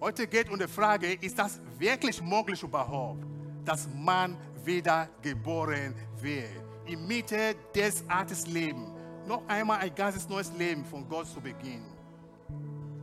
[0.00, 3.24] heute geht um die Frage, ist das wirklich möglich überhaupt,
[3.64, 6.62] dass man wieder geboren wird?
[6.86, 8.90] In Mitte des alten Lebens
[9.26, 11.92] noch einmal ein ganzes neues Leben von Gott zu beginnen.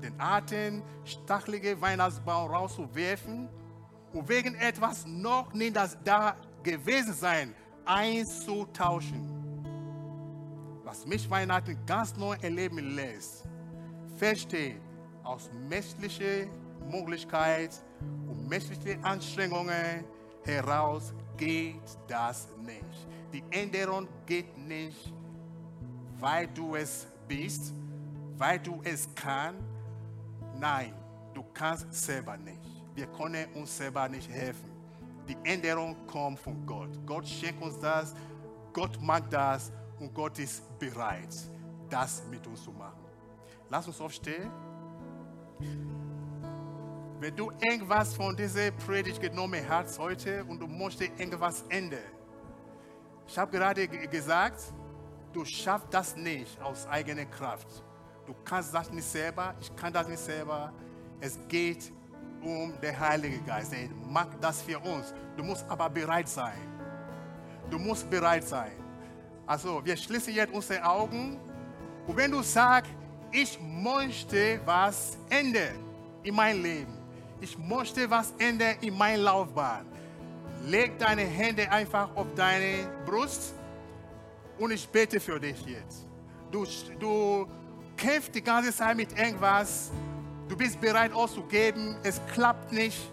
[0.02, 3.48] Den alten, stachelige Weihnachtsbaum rauszuwerfen
[4.12, 7.54] und wegen etwas noch nicht das da gewesen sein
[7.86, 9.35] einzutauschen.
[10.86, 13.44] Was mich Weihnachten ganz neu erleben lässt,
[14.18, 14.80] verstehe
[15.24, 16.46] aus menschlicher
[16.92, 17.72] Möglichkeit
[18.30, 20.06] und menschlichen Anstrengungen
[20.44, 23.08] heraus geht das nicht.
[23.34, 25.12] Die Änderung geht nicht,
[26.20, 27.74] weil du es bist,
[28.38, 29.64] weil du es kannst.
[30.60, 30.94] Nein,
[31.34, 32.62] du kannst selber nicht.
[32.94, 34.70] Wir können uns selber nicht helfen.
[35.28, 36.92] Die Änderung kommt von Gott.
[37.08, 38.14] Gott schenkt uns das,
[38.72, 41.36] Gott mag das und Gott ist bereit,
[41.90, 43.06] das mit uns zu machen.
[43.70, 44.52] Lass uns aufstehen.
[47.20, 52.00] Wenn du irgendwas von dieser Predigt genommen hast heute und du möchtest irgendwas ändern,
[53.28, 54.62] ich habe gerade gesagt,
[55.34, 57.68] du schaffst das nicht aus eigener Kraft.
[58.26, 60.74] Du kannst das nicht selber, ich kann das nicht selber.
[61.20, 61.92] Es geht
[62.42, 63.74] um den Heiligen Geist.
[63.74, 65.14] Er macht das für uns.
[65.36, 66.60] Du musst aber bereit sein.
[67.70, 68.85] Du musst bereit sein.
[69.48, 71.40] Also, wir schließen jetzt unsere Augen.
[72.08, 72.92] Und wenn du sagst,
[73.32, 75.78] ich möchte was ändern
[76.24, 76.98] in meinem Leben,
[77.42, 79.86] ich möchte was ändern in meiner Laufbahn,
[80.66, 83.54] leg deine Hände einfach auf deine Brust
[84.58, 86.06] und ich bete für dich jetzt.
[86.52, 86.66] Du,
[87.00, 87.48] du
[87.98, 89.92] kämpfst die ganze Zeit mit irgendwas.
[90.48, 91.98] Du bist bereit auszugeben.
[92.04, 93.12] Es klappt nicht.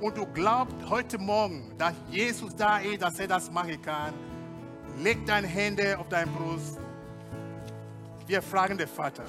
[0.00, 4.12] Und du glaubst heute Morgen, dass Jesus da ist, dass er das machen kann.
[4.98, 6.78] Leg deine Hände auf deine Brust.
[8.26, 9.24] Wir fragen den Vater.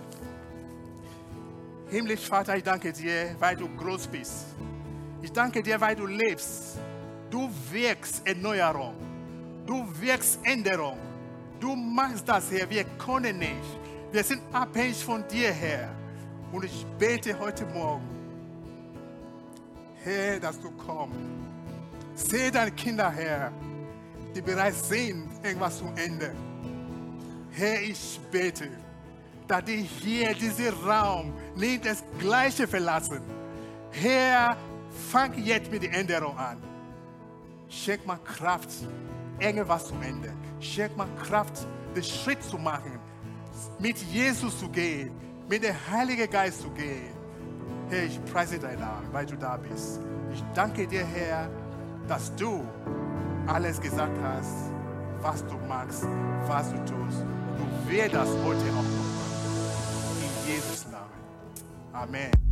[1.90, 4.46] Himmlisch Vater, ich danke dir, weil du groß bist.
[5.22, 6.78] Ich danke dir, weil du lebst.
[7.30, 8.96] Du wirkst Erneuerung.
[9.66, 10.98] Du wirkst Änderung.
[11.60, 12.70] Du machst das, Herr.
[12.70, 13.80] Wir können nicht.
[14.12, 15.90] Wir sind abhängig von dir, Herr.
[16.52, 18.08] Und ich bete heute Morgen,
[20.04, 21.18] Herr, dass du kommst.
[22.14, 23.52] Sehe deine Kinder, Herr,
[24.36, 26.36] die bereits sind, irgendwas zu ändern.
[27.52, 28.68] Herr, ich bete,
[29.48, 33.22] dass die hier diesen Raum nicht das Gleiche verlassen.
[33.92, 34.58] Herr,
[35.10, 36.58] fang jetzt mit der Änderung an.
[37.70, 38.70] Schenk mal Kraft,
[39.40, 40.38] irgendwas zu ändern.
[40.60, 41.66] Schenk mal Kraft,
[41.96, 43.00] den Schritt zu machen,
[43.80, 45.12] mit Jesus zu gehen,
[45.48, 47.14] mit dem Heiligen Geist zu gehen.
[47.90, 50.02] Herr, ich preise deinen Namen, weil du da bist.
[50.34, 51.50] Ich danke dir, Herr,
[52.08, 52.66] dass du
[53.48, 54.72] alles gesagt hast,
[55.22, 56.04] was du magst,
[56.48, 57.26] was du tust.
[57.58, 59.36] Du wirst das heute auch noch machen.
[60.22, 61.12] In Jesus Namen.
[61.94, 62.45] Amen.